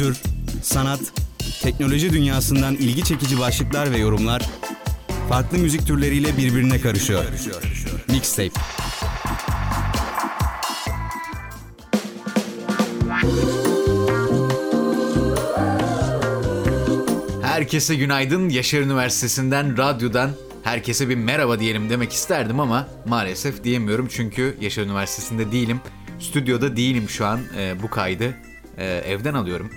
kültür, 0.00 0.22
sanat, 0.62 1.00
teknoloji 1.62 2.12
dünyasından 2.12 2.74
ilgi 2.74 3.04
çekici 3.04 3.38
başlıklar 3.38 3.92
ve 3.92 3.98
yorumlar 3.98 4.42
farklı 5.28 5.58
müzik 5.58 5.86
türleriyle 5.86 6.36
birbirine 6.36 6.80
karışıyor. 6.80 7.24
Mixtape. 8.08 8.60
Herkese 17.42 17.94
günaydın. 17.94 18.48
Yaşar 18.48 18.80
Üniversitesi'nden, 18.80 19.78
radyodan 19.78 20.30
herkese 20.62 21.08
bir 21.08 21.16
merhaba 21.16 21.60
diyelim 21.60 21.90
demek 21.90 22.12
isterdim 22.12 22.60
ama 22.60 22.88
maalesef 23.06 23.64
diyemiyorum 23.64 24.08
çünkü 24.10 24.56
Yaşar 24.60 24.82
Üniversitesi'nde 24.82 25.52
değilim. 25.52 25.80
Stüdyoda 26.18 26.76
değilim 26.76 27.08
şu 27.08 27.26
an. 27.26 27.40
Ee, 27.56 27.74
bu 27.82 27.90
kaydı 27.90 28.34
e, 28.78 28.86
evden 28.86 29.34
alıyorum. 29.34 29.70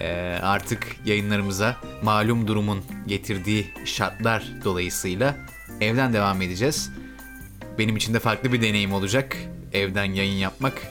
Ee, 0.00 0.38
artık 0.42 0.96
yayınlarımıza 1.04 1.76
malum 2.02 2.46
durumun 2.46 2.84
getirdiği 3.06 3.66
şartlar 3.84 4.44
dolayısıyla 4.64 5.36
evden 5.80 6.12
devam 6.12 6.42
edeceğiz. 6.42 6.90
Benim 7.78 7.96
için 7.96 8.14
de 8.14 8.18
farklı 8.18 8.52
bir 8.52 8.62
deneyim 8.62 8.92
olacak 8.92 9.36
evden 9.72 10.04
yayın 10.04 10.36
yapmak. 10.36 10.82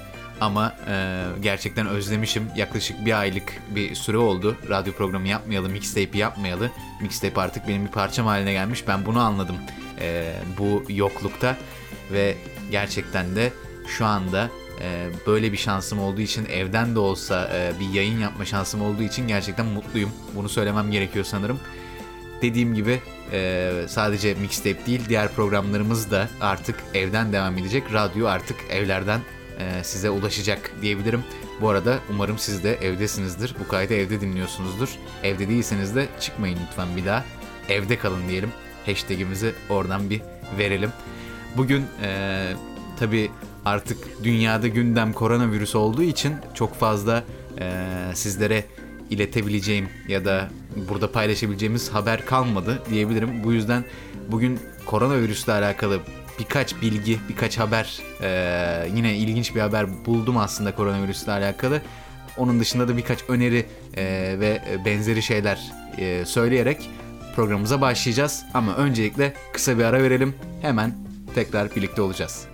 Ama 0.41 0.76
e, 0.88 1.23
gerçekten 1.41 1.88
özlemişim. 1.88 2.43
Yaklaşık 2.55 3.05
bir 3.05 3.20
aylık 3.20 3.53
bir 3.76 3.95
süre 3.95 4.17
oldu. 4.17 4.57
Radyo 4.70 4.93
programı 4.93 5.27
yapmayalı, 5.27 5.70
mixtape 5.70 6.17
yapmayalı. 6.17 6.71
Mixtape 7.01 7.41
artık 7.41 7.67
benim 7.67 7.85
bir 7.85 7.91
parçam 7.91 8.26
haline 8.26 8.51
gelmiş. 8.51 8.88
Ben 8.88 9.05
bunu 9.05 9.20
anladım 9.20 9.55
e, 9.99 10.34
bu 10.57 10.84
yoklukta. 10.90 11.57
Ve 12.12 12.35
gerçekten 12.71 13.35
de 13.35 13.54
şu 13.88 14.05
anda 14.05 14.49
e, 14.82 15.09
böyle 15.27 15.52
bir 15.52 15.58
şansım 15.58 16.00
olduğu 16.00 16.22
için 16.22 16.46
evden 16.46 16.96
de 16.96 16.99
olsa 16.99 17.49
e, 17.54 17.79
bir 17.79 17.90
yayın 17.90 18.20
yapma 18.20 18.46
şansım 18.46 18.82
olduğu 18.82 19.04
için 19.04 19.27
gerçekten 19.27 19.66
mutluyum. 19.66 20.12
Bunu 20.35 20.49
söylemem 20.49 20.91
gerekiyor 20.91 21.26
sanırım. 21.26 21.60
Dediğim 22.41 22.76
gibi 22.76 23.01
e, 23.32 23.71
sadece 23.88 24.34
mixtape 24.34 24.85
değil 24.85 25.01
diğer 25.10 25.32
programlarımız 25.32 26.12
da 26.12 26.29
artık 26.41 26.76
evden 26.94 27.34
devam 27.34 27.57
edecek. 27.57 27.84
Radyo 27.94 28.27
artık 28.27 28.57
evlerden 28.70 29.20
e, 29.60 29.84
size 29.84 30.10
ulaşacak 30.10 30.71
diyebilirim. 30.82 31.24
Bu 31.62 31.70
arada 31.70 31.99
umarım 32.10 32.38
siz 32.38 32.63
de 32.63 32.76
evdesinizdir. 32.76 33.55
Bu 33.60 33.68
kaydı 33.68 33.94
evde 33.94 34.21
dinliyorsunuzdur. 34.21 34.90
Evde 35.24 35.49
değilseniz 35.49 35.96
de 35.96 36.07
çıkmayın 36.20 36.60
lütfen 36.68 36.98
bir 36.98 37.05
daha. 37.05 37.26
Evde 37.70 37.98
kalın 37.98 38.29
diyelim. 38.29 38.51
Hashtagimizi 38.85 39.54
oradan 39.70 40.10
bir 40.10 40.21
verelim. 40.57 40.91
Bugün 41.57 41.85
e, 42.04 42.54
tabii 42.99 43.32
artık 43.66 44.24
dünyada 44.24 44.68
gündem 44.68 45.14
koronavirüs 45.14 45.76
olduğu 45.76 46.04
için 46.04 46.34
çok 46.54 46.76
fazla 46.76 47.24
e, 47.60 47.86
sizlere 48.14 48.64
iletebileceğim 49.10 49.90
ya 50.08 50.26
da 50.26 50.50
burada 50.90 51.12
paylaşabileceğimiz 51.12 51.90
haber 51.90 52.26
kalmadı 52.26 52.82
diyebilirim. 52.90 53.44
Bu 53.44 53.54
yüzden 53.54 53.84
bugün 54.32 54.60
koronavirüsle 54.86 55.54
alakalı 55.54 56.00
birkaç 56.40 56.82
bilgi, 56.82 57.20
birkaç 57.30 57.60
haber, 57.60 58.02
e, 58.22 58.90
yine 58.96 59.18
ilginç 59.18 59.56
bir 59.56 59.62
haber 59.62 60.06
buldum 60.06 60.38
aslında 60.38 60.76
koronavirüsle 60.76 61.32
alakalı. 61.32 61.82
Onun 62.38 62.60
dışında 62.60 62.88
da 62.88 62.98
birkaç 62.98 63.20
öneri 63.30 63.66
e, 63.98 64.03
ve 64.40 64.62
benzeri 64.86 65.22
şeyler 65.22 65.72
e, 65.97 66.25
söyleyerek 66.25 66.90
programımıza 67.36 67.81
başlayacağız. 67.81 68.44
Ama 68.53 68.75
öncelikle 68.75 69.34
kısa 69.53 69.78
bir 69.78 69.84
ara 69.84 70.03
verelim. 70.03 70.36
Hemen 70.62 70.94
tekrar 71.36 71.75
birlikte 71.75 72.02
olacağız. 72.02 72.53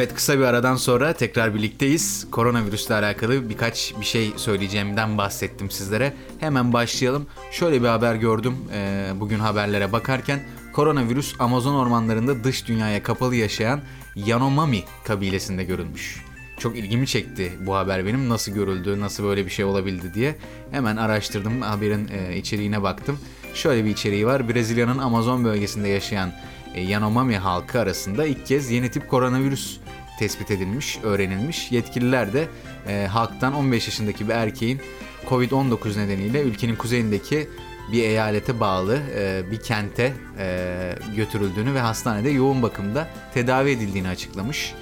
Evet 0.00 0.14
kısa 0.14 0.38
bir 0.38 0.44
aradan 0.44 0.76
sonra 0.76 1.12
tekrar 1.12 1.54
birlikteyiz. 1.54 2.26
Koronavirüsle 2.30 2.94
alakalı 2.94 3.50
birkaç 3.50 3.94
bir 4.00 4.04
şey 4.04 4.32
söyleyeceğimden 4.36 5.18
bahsettim 5.18 5.70
sizlere. 5.70 6.12
Hemen 6.38 6.72
başlayalım. 6.72 7.26
Şöyle 7.50 7.82
bir 7.82 7.88
haber 7.88 8.14
gördüm 8.14 8.56
e, 8.74 9.10
bugün 9.14 9.38
haberlere 9.38 9.92
bakarken. 9.92 10.40
Koronavirüs 10.72 11.34
Amazon 11.38 11.74
ormanlarında 11.74 12.44
dış 12.44 12.68
dünyaya 12.68 13.02
kapalı 13.02 13.36
yaşayan 13.36 13.80
Yanomami 14.16 14.82
kabilesinde 15.04 15.64
görülmüş. 15.64 16.24
Çok 16.58 16.76
ilgimi 16.76 17.06
çekti 17.06 17.52
bu 17.60 17.74
haber 17.74 18.06
benim. 18.06 18.28
Nasıl 18.28 18.52
görüldü, 18.52 19.00
nasıl 19.00 19.24
böyle 19.24 19.46
bir 19.46 19.50
şey 19.50 19.64
olabildi 19.64 20.14
diye. 20.14 20.36
Hemen 20.70 20.96
araştırdım, 20.96 21.62
haberin 21.62 22.08
e, 22.08 22.36
içeriğine 22.36 22.82
baktım. 22.82 23.18
Şöyle 23.54 23.84
bir 23.84 23.90
içeriği 23.90 24.26
var. 24.26 24.48
Brezilya'nın 24.48 24.98
Amazon 24.98 25.44
bölgesinde 25.44 25.88
yaşayan 25.88 26.32
e, 26.74 26.80
Yanomami 26.80 27.36
halkı 27.36 27.80
arasında 27.80 28.26
ilk 28.26 28.46
kez 28.46 28.70
yeni 28.70 28.90
tip 28.90 29.08
koronavirüs 29.08 29.80
tespit 30.20 30.50
edilmiş, 30.50 30.98
öğrenilmiş. 31.02 31.72
Yetkililer 31.72 32.32
de 32.32 32.48
e, 32.88 33.06
halktan 33.06 33.54
15 33.54 33.86
yaşındaki 33.86 34.28
bir 34.28 34.34
erkeğin 34.34 34.80
Covid-19 35.28 35.98
nedeniyle 35.98 36.40
ülkenin 36.40 36.76
kuzeyindeki 36.76 37.48
bir 37.92 38.02
eyalete 38.02 38.60
bağlı 38.60 39.00
e, 39.16 39.42
bir 39.50 39.60
kente 39.60 40.12
e, 40.38 40.94
götürüldüğünü 41.16 41.74
ve 41.74 41.80
hastanede 41.80 42.30
yoğun 42.30 42.62
bakımda 42.62 43.08
tedavi 43.34 43.70
edildiğini 43.70 44.08
açıklamış. 44.08 44.74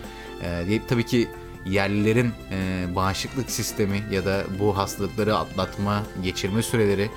E, 0.42 0.80
tabii 0.88 1.06
ki 1.06 1.28
yerlilerin 1.66 2.32
e, 2.50 2.86
bağışıklık 2.94 3.50
sistemi 3.50 4.02
ya 4.12 4.24
da 4.24 4.44
bu 4.58 4.76
hastalıkları 4.76 5.36
atlatma, 5.36 6.02
geçirme 6.22 6.62
süreleri 6.62 7.10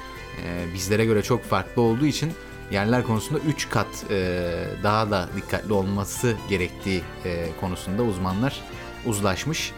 e, 0.45 0.73
bizlere 0.73 1.05
göre 1.05 1.21
çok 1.21 1.43
farklı 1.43 1.81
olduğu 1.81 2.05
için 2.05 2.31
yerler 2.71 3.03
konusunda 3.03 3.39
3 3.39 3.69
kat 3.69 3.87
e, 4.09 4.43
daha 4.83 5.11
da 5.11 5.29
dikkatli 5.35 5.73
olması 5.73 6.35
gerektiği 6.49 7.01
e, 7.25 7.47
konusunda 7.61 8.03
uzmanlar 8.03 8.61
uzlaşmış. 9.05 9.71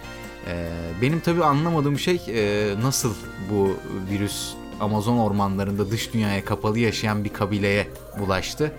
E, 0.47 0.69
benim 1.01 1.19
tabii 1.19 1.43
anlamadığım 1.43 1.99
şey 1.99 2.21
e, 2.27 2.73
nasıl 2.81 3.13
bu 3.49 3.77
virüs 4.11 4.53
Amazon 4.79 5.17
ormanlarında 5.17 5.91
dış 5.91 6.13
dünyaya 6.13 6.45
kapalı 6.45 6.79
yaşayan 6.79 7.23
bir 7.23 7.33
kabileye 7.33 7.87
bulaştı. 8.19 8.71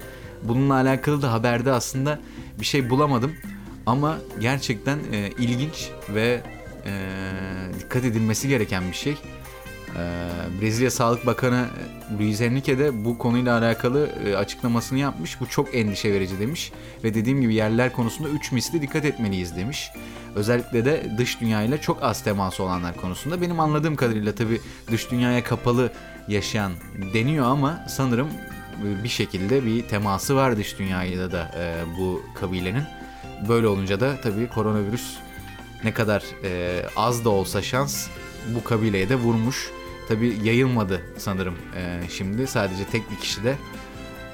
Bununla 0.42 0.74
alakalı 0.74 1.22
da 1.22 1.32
haberde 1.32 1.72
aslında 1.72 2.20
bir 2.60 2.64
şey 2.64 2.90
bulamadım. 2.90 3.32
Ama 3.86 4.18
gerçekten 4.40 4.98
e, 5.12 5.30
ilginç 5.38 5.90
ve 6.08 6.42
e, 6.86 6.92
dikkat 7.80 8.04
edilmesi 8.04 8.48
gereken 8.48 8.88
bir 8.90 8.96
şey. 8.96 9.16
Ee, 9.96 10.60
Brezilya 10.60 10.90
Sağlık 10.90 11.26
Bakanı 11.26 11.66
Luiz 12.18 12.40
Henrique 12.40 12.78
de 12.78 13.04
bu 13.04 13.18
konuyla 13.18 13.58
alakalı 13.58 14.08
e, 14.26 14.36
açıklamasını 14.36 14.98
yapmış. 14.98 15.40
Bu 15.40 15.48
çok 15.48 15.74
endişe 15.74 16.12
verici 16.12 16.40
demiş 16.40 16.72
ve 17.04 17.14
dediğim 17.14 17.40
gibi 17.40 17.54
yerler 17.54 17.92
konusunda 17.92 18.28
3 18.28 18.52
misli 18.52 18.82
dikkat 18.82 19.04
etmeliyiz 19.04 19.56
demiş. 19.56 19.90
Özellikle 20.34 20.84
de 20.84 21.10
dış 21.18 21.40
dünyayla 21.40 21.80
çok 21.80 22.02
az 22.02 22.24
teması 22.24 22.62
olanlar 22.62 22.96
konusunda. 22.96 23.40
Benim 23.40 23.60
anladığım 23.60 23.96
kadarıyla 23.96 24.34
tabii 24.34 24.60
dış 24.90 25.10
dünyaya 25.10 25.44
kapalı 25.44 25.92
yaşayan 26.28 26.72
deniyor 27.14 27.46
ama 27.46 27.84
sanırım 27.88 28.28
bir 29.04 29.08
şekilde 29.08 29.66
bir 29.66 29.88
teması 29.88 30.36
var 30.36 30.56
dış 30.56 30.78
dünyayla 30.78 31.32
da 31.32 31.50
e, 31.58 31.74
bu 31.98 32.22
kabilenin. 32.34 32.84
Böyle 33.48 33.66
olunca 33.66 34.00
da 34.00 34.20
tabii 34.22 34.48
koronavirüs 34.48 35.16
ne 35.84 35.94
kadar 35.94 36.22
e, 36.44 36.82
az 36.96 37.24
da 37.24 37.30
olsa 37.30 37.62
şans 37.62 38.08
bu 38.54 38.64
kabileye 38.64 39.08
de 39.08 39.14
vurmuş. 39.14 39.70
Tabi 40.08 40.36
yayılmadı 40.44 41.02
sanırım 41.18 41.54
e, 41.76 42.00
şimdi 42.08 42.46
sadece 42.46 42.84
tek 42.84 43.10
bir 43.10 43.16
kişi 43.16 43.44
de 43.44 43.56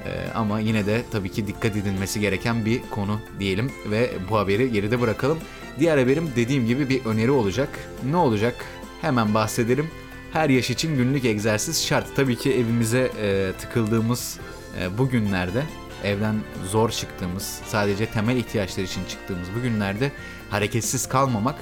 e, 0.05 0.31
ama 0.35 0.59
yine 0.59 0.85
de 0.85 1.01
tabii 1.11 1.31
ki 1.31 1.47
dikkat 1.47 1.75
edilmesi 1.75 2.19
gereken 2.19 2.65
bir 2.65 2.81
konu 2.91 3.19
diyelim 3.39 3.71
ve 3.85 4.11
bu 4.29 4.37
haberi 4.37 4.71
geride 4.71 5.01
bırakalım. 5.01 5.39
Diğer 5.79 5.97
haberim 5.97 6.29
dediğim 6.35 6.67
gibi 6.67 6.89
bir 6.89 7.05
öneri 7.05 7.31
olacak. 7.31 7.69
Ne 8.11 8.15
olacak? 8.15 8.65
Hemen 9.01 9.33
bahsedelim. 9.33 9.87
Her 10.33 10.49
yaş 10.49 10.69
için 10.69 10.97
günlük 10.97 11.25
egzersiz 11.25 11.85
şart. 11.85 12.15
Tabii 12.15 12.37
ki 12.37 12.53
evimize 12.53 13.11
e, 13.21 13.51
tıkıldığımız 13.59 14.39
e, 14.79 14.97
bu 14.97 15.09
günlerde 15.09 15.63
evden 16.03 16.35
zor 16.69 16.89
çıktığımız, 16.89 17.59
sadece 17.67 18.05
temel 18.05 18.37
ihtiyaçlar 18.37 18.83
için 18.83 19.05
çıktığımız 19.05 19.47
bu 19.57 19.61
günlerde 19.61 20.11
hareketsiz 20.49 21.09
kalmamak 21.09 21.55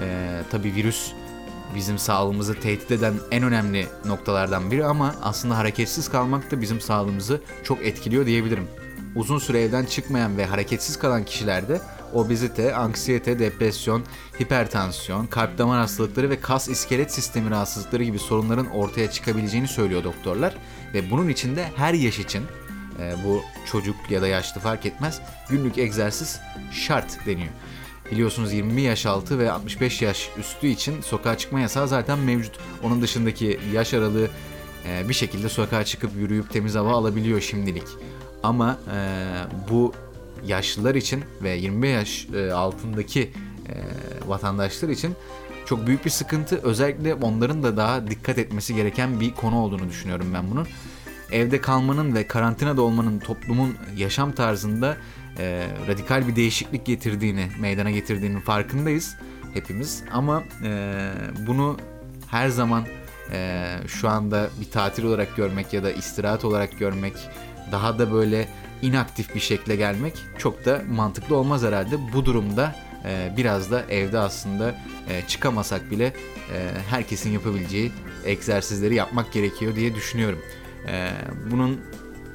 e, 0.00 0.40
tabii 0.50 0.74
virüs 0.74 1.12
bizim 1.74 1.98
sağlığımızı 1.98 2.60
tehdit 2.60 2.90
eden 2.90 3.14
en 3.30 3.42
önemli 3.42 3.86
noktalardan 4.04 4.70
biri 4.70 4.84
ama 4.84 5.14
aslında 5.22 5.58
hareketsiz 5.58 6.08
kalmak 6.08 6.50
da 6.50 6.60
bizim 6.60 6.80
sağlığımızı 6.80 7.40
çok 7.64 7.86
etkiliyor 7.86 8.26
diyebilirim. 8.26 8.68
Uzun 9.16 9.38
süre 9.38 9.62
evden 9.62 9.84
çıkmayan 9.84 10.36
ve 10.36 10.46
hareketsiz 10.46 10.98
kalan 10.98 11.24
kişilerde 11.24 11.80
obezite, 12.14 12.74
anksiyete, 12.74 13.38
depresyon, 13.38 14.04
hipertansiyon, 14.40 15.26
kalp 15.26 15.58
damar 15.58 15.80
hastalıkları 15.80 16.30
ve 16.30 16.40
kas 16.40 16.68
iskelet 16.68 17.12
sistemi 17.12 17.50
rahatsızlıkları 17.50 18.04
gibi 18.04 18.18
sorunların 18.18 18.66
ortaya 18.66 19.10
çıkabileceğini 19.10 19.68
söylüyor 19.68 20.04
doktorlar. 20.04 20.54
Ve 20.94 21.10
bunun 21.10 21.28
için 21.28 21.56
de 21.56 21.70
her 21.76 21.94
yaş 21.94 22.18
için 22.18 22.44
e, 22.98 23.14
bu 23.24 23.42
çocuk 23.70 23.96
ya 24.10 24.22
da 24.22 24.26
yaşlı 24.26 24.60
fark 24.60 24.86
etmez 24.86 25.20
günlük 25.48 25.78
egzersiz 25.78 26.40
şart 26.72 27.26
deniyor. 27.26 27.52
Biliyorsunuz 28.12 28.52
20 28.52 28.82
yaş 28.82 29.06
altı 29.06 29.38
ve 29.38 29.52
65 29.52 30.02
yaş 30.02 30.30
üstü 30.38 30.66
için 30.66 31.00
sokağa 31.00 31.38
çıkma 31.38 31.60
yasağı 31.60 31.88
zaten 31.88 32.18
mevcut. 32.18 32.58
Onun 32.82 33.02
dışındaki 33.02 33.60
yaş 33.72 33.94
aralığı 33.94 34.28
e, 34.88 35.08
bir 35.08 35.14
şekilde 35.14 35.48
sokağa 35.48 35.84
çıkıp 35.84 36.16
yürüyüp 36.16 36.50
temiz 36.50 36.74
hava 36.74 36.92
alabiliyor 36.92 37.40
şimdilik. 37.40 37.86
Ama 38.42 38.78
e, 38.94 39.26
bu 39.70 39.92
yaşlılar 40.46 40.94
için 40.94 41.24
ve 41.42 41.50
25 41.50 41.90
yaş 41.90 42.28
e, 42.34 42.52
altındaki 42.52 43.32
vatandaşlar 44.26 44.88
için 44.88 45.14
çok 45.66 45.86
büyük 45.86 46.04
bir 46.04 46.10
sıkıntı. 46.10 46.60
Özellikle 46.62 47.14
onların 47.14 47.62
da 47.62 47.76
daha 47.76 48.10
dikkat 48.10 48.38
etmesi 48.38 48.74
gereken 48.74 49.20
bir 49.20 49.34
konu 49.34 49.58
olduğunu 49.58 49.88
düşünüyorum 49.88 50.26
ben 50.34 50.50
bunun. 50.50 50.66
Evde 51.32 51.60
kalmanın 51.60 52.14
ve 52.14 52.26
karantinada 52.26 52.82
olmanın 52.82 53.18
toplumun 53.18 53.76
yaşam 53.96 54.32
tarzında 54.32 54.96
e, 55.38 55.66
radikal 55.88 56.28
bir 56.28 56.36
değişiklik 56.36 56.86
getirdiğini, 56.86 57.48
meydana 57.60 57.90
getirdiğinin 57.90 58.40
farkındayız 58.40 59.16
hepimiz. 59.54 60.02
Ama 60.12 60.42
e, 60.64 61.10
bunu 61.46 61.76
her 62.30 62.48
zaman 62.48 62.84
e, 63.32 63.66
şu 63.86 64.08
anda 64.08 64.48
bir 64.60 64.70
tatil 64.70 65.04
olarak 65.04 65.36
görmek 65.36 65.72
ya 65.72 65.82
da 65.82 65.92
istirahat 65.92 66.44
olarak 66.44 66.78
görmek, 66.78 67.14
daha 67.72 67.98
da 67.98 68.12
böyle 68.12 68.48
inaktif 68.82 69.34
bir 69.34 69.40
şekle 69.40 69.76
gelmek 69.76 70.14
çok 70.38 70.64
da 70.64 70.82
mantıklı 70.90 71.36
olmaz 71.36 71.62
herhalde. 71.62 72.12
Bu 72.12 72.24
durumda 72.24 72.74
e, 73.04 73.32
biraz 73.36 73.70
da 73.70 73.82
evde 73.82 74.18
aslında 74.18 74.74
e, 75.08 75.22
çıkamasak 75.28 75.90
bile 75.90 76.06
e, 76.06 76.70
herkesin 76.90 77.30
yapabileceği 77.30 77.92
egzersizleri 78.24 78.94
yapmak 78.94 79.32
gerekiyor 79.32 79.76
diye 79.76 79.94
düşünüyorum. 79.94 80.38
E, 80.88 81.10
bunun 81.50 81.80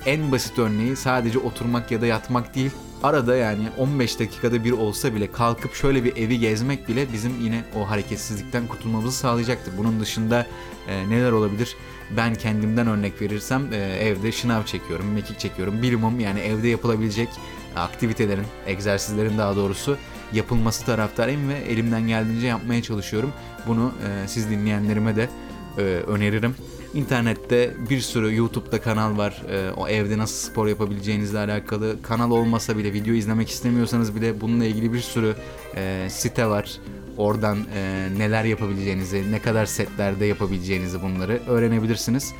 en 0.05 0.31
basit 0.31 0.59
örneği 0.59 0.95
sadece 0.95 1.39
oturmak 1.39 1.91
ya 1.91 2.01
da 2.01 2.05
yatmak 2.05 2.55
değil. 2.55 2.71
Arada 3.03 3.35
yani 3.35 3.69
15 3.77 4.19
dakikada 4.19 4.63
bir 4.63 4.71
olsa 4.71 5.15
bile 5.15 5.31
kalkıp 5.31 5.73
şöyle 5.73 6.03
bir 6.03 6.17
evi 6.17 6.39
gezmek 6.39 6.87
bile 6.87 7.13
bizim 7.13 7.41
yine 7.41 7.63
o 7.75 7.89
hareketsizlikten 7.89 8.67
kurtulmamızı 8.67 9.17
sağlayacaktır. 9.17 9.77
Bunun 9.77 9.99
dışında 9.99 10.47
e, 10.87 11.09
neler 11.09 11.31
olabilir? 11.31 11.75
Ben 12.17 12.35
kendimden 12.35 12.87
örnek 12.87 13.21
verirsem 13.21 13.73
e, 13.73 13.77
evde 13.77 14.31
şınav 14.31 14.63
çekiyorum, 14.63 15.13
mekik 15.13 15.39
çekiyorum. 15.39 15.81
Bilimum 15.81 16.19
yani 16.19 16.39
evde 16.39 16.67
yapılabilecek 16.67 17.29
aktivitelerin, 17.75 18.45
egzersizlerin 18.67 19.37
daha 19.37 19.55
doğrusu 19.55 19.97
yapılması 20.33 20.85
taraftarıyım 20.85 21.49
ve 21.49 21.53
elimden 21.53 22.07
geldiğince 22.07 22.47
yapmaya 22.47 22.81
çalışıyorum. 22.81 23.33
Bunu 23.67 23.91
e, 24.07 24.27
siz 24.27 24.49
dinleyenlerime 24.49 25.15
de 25.15 25.29
e, 25.77 25.81
öneririm. 25.83 26.55
İnternette 26.93 27.73
bir 27.89 27.99
sürü 28.01 28.35
YouTube'da 28.35 28.81
kanal 28.81 29.17
var. 29.17 29.43
E, 29.49 29.71
o 29.71 29.87
evde 29.87 30.17
nasıl 30.17 30.51
spor 30.51 30.67
yapabileceğinizle 30.67 31.39
alakalı. 31.39 32.01
Kanal 32.01 32.31
olmasa 32.31 32.77
bile 32.77 32.93
video 32.93 33.13
izlemek 33.13 33.49
istemiyorsanız 33.49 34.15
bile 34.15 34.41
bununla 34.41 34.65
ilgili 34.65 34.93
bir 34.93 34.99
sürü 34.99 35.35
e, 35.75 36.07
site 36.09 36.47
var. 36.47 36.71
Oradan 37.17 37.57
e, 37.75 38.07
neler 38.17 38.43
yapabileceğinizi, 38.43 39.31
ne 39.31 39.41
kadar 39.41 39.65
setlerde 39.65 40.25
yapabileceğinizi 40.25 41.01
bunları 41.01 41.41
öğrenebilirsiniz. 41.47 42.33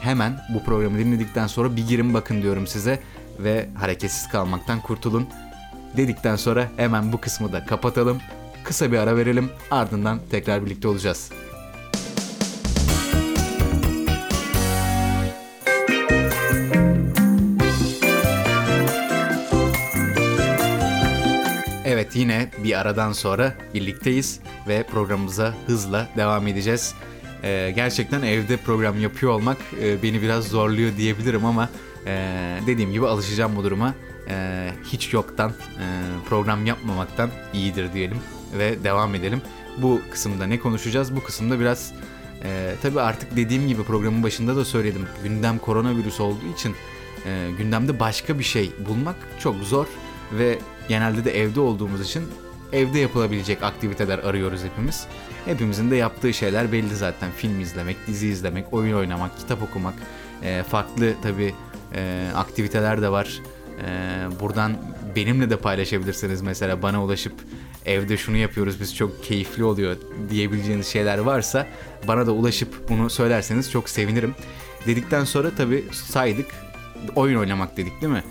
Hemen 0.00 0.40
bu 0.54 0.64
programı 0.64 0.98
dinledikten 0.98 1.46
sonra 1.46 1.76
bir 1.76 1.86
girin 1.86 2.14
bakın 2.14 2.42
diyorum 2.42 2.66
size 2.66 3.00
ve 3.38 3.68
hareketsiz 3.74 4.28
kalmaktan 4.28 4.80
kurtulun. 4.80 5.26
Dedikten 5.96 6.36
sonra 6.36 6.68
hemen 6.76 7.12
bu 7.12 7.20
kısmı 7.20 7.52
da 7.52 7.66
kapatalım. 7.66 8.18
Kısa 8.64 8.92
bir 8.92 8.98
ara 8.98 9.16
verelim 9.16 9.50
ardından 9.70 10.20
tekrar 10.30 10.66
birlikte 10.66 10.88
olacağız. 10.88 11.30
Yine 22.20 22.50
bir 22.64 22.80
aradan 22.80 23.12
sonra 23.12 23.54
birlikteyiz 23.74 24.40
ve 24.68 24.82
programımıza 24.82 25.54
hızla 25.66 26.08
devam 26.16 26.46
edeceğiz. 26.46 26.94
Ee, 27.42 27.72
gerçekten 27.76 28.22
evde 28.22 28.56
program 28.56 29.00
yapıyor 29.00 29.32
olmak 29.32 29.56
e, 29.82 30.02
beni 30.02 30.22
biraz 30.22 30.48
zorluyor 30.48 30.96
diyebilirim 30.96 31.44
ama 31.44 31.68
e, 32.06 32.34
dediğim 32.66 32.92
gibi 32.92 33.06
alışacağım 33.06 33.56
bu 33.56 33.64
duruma. 33.64 33.94
E, 34.28 34.68
hiç 34.84 35.12
yoktan 35.12 35.50
e, 35.50 35.84
program 36.28 36.66
yapmamaktan 36.66 37.30
iyidir 37.54 37.92
diyelim 37.92 38.18
ve 38.58 38.84
devam 38.84 39.14
edelim. 39.14 39.42
Bu 39.78 40.00
kısımda 40.10 40.46
ne 40.46 40.58
konuşacağız? 40.58 41.16
Bu 41.16 41.22
kısımda 41.22 41.60
biraz 41.60 41.92
e, 42.44 42.74
tabii 42.82 43.00
artık 43.00 43.36
dediğim 43.36 43.68
gibi 43.68 43.82
programın 43.82 44.22
başında 44.22 44.56
da 44.56 44.64
söyledim. 44.64 45.06
Gündem 45.22 45.58
koronavirüs 45.58 46.20
olduğu 46.20 46.52
için 46.54 46.74
e, 47.26 47.50
gündemde 47.58 48.00
başka 48.00 48.38
bir 48.38 48.44
şey 48.44 48.72
bulmak 48.88 49.16
çok 49.38 49.56
zor 49.56 49.86
ve 50.32 50.58
genelde 50.88 51.24
de 51.24 51.40
evde 51.40 51.60
olduğumuz 51.60 52.00
için 52.00 52.24
evde 52.72 52.98
yapılabilecek 52.98 53.62
aktiviteler 53.62 54.18
arıyoruz 54.18 54.64
hepimiz. 54.64 55.06
Hepimizin 55.44 55.90
de 55.90 55.96
yaptığı 55.96 56.34
şeyler 56.34 56.72
belli 56.72 56.96
zaten. 56.96 57.30
Film 57.36 57.60
izlemek, 57.60 57.96
dizi 58.06 58.28
izlemek, 58.28 58.72
oyun 58.72 58.96
oynamak, 58.96 59.38
kitap 59.38 59.62
okumak. 59.62 59.94
E, 60.42 60.62
farklı 60.62 61.14
tabii 61.22 61.54
e, 61.94 62.28
aktiviteler 62.34 63.02
de 63.02 63.08
var. 63.08 63.40
E, 63.86 63.90
buradan 64.40 64.76
benimle 65.16 65.50
de 65.50 65.56
paylaşabilirsiniz 65.56 66.42
mesela 66.42 66.82
bana 66.82 67.04
ulaşıp 67.04 67.32
evde 67.86 68.16
şunu 68.16 68.36
yapıyoruz 68.36 68.80
biz 68.80 68.96
çok 68.96 69.24
keyifli 69.24 69.64
oluyor 69.64 69.96
diyebileceğiniz 70.30 70.86
şeyler 70.86 71.18
varsa 71.18 71.66
bana 72.08 72.26
da 72.26 72.32
ulaşıp 72.32 72.88
bunu 72.88 73.10
söylerseniz 73.10 73.70
çok 73.70 73.88
sevinirim. 73.88 74.34
Dedikten 74.86 75.24
sonra 75.24 75.50
tabii 75.56 75.84
saydık 75.92 76.46
oyun 77.16 77.38
oynamak 77.38 77.76
dedik 77.76 78.00
değil 78.00 78.12
mi? 78.12 78.22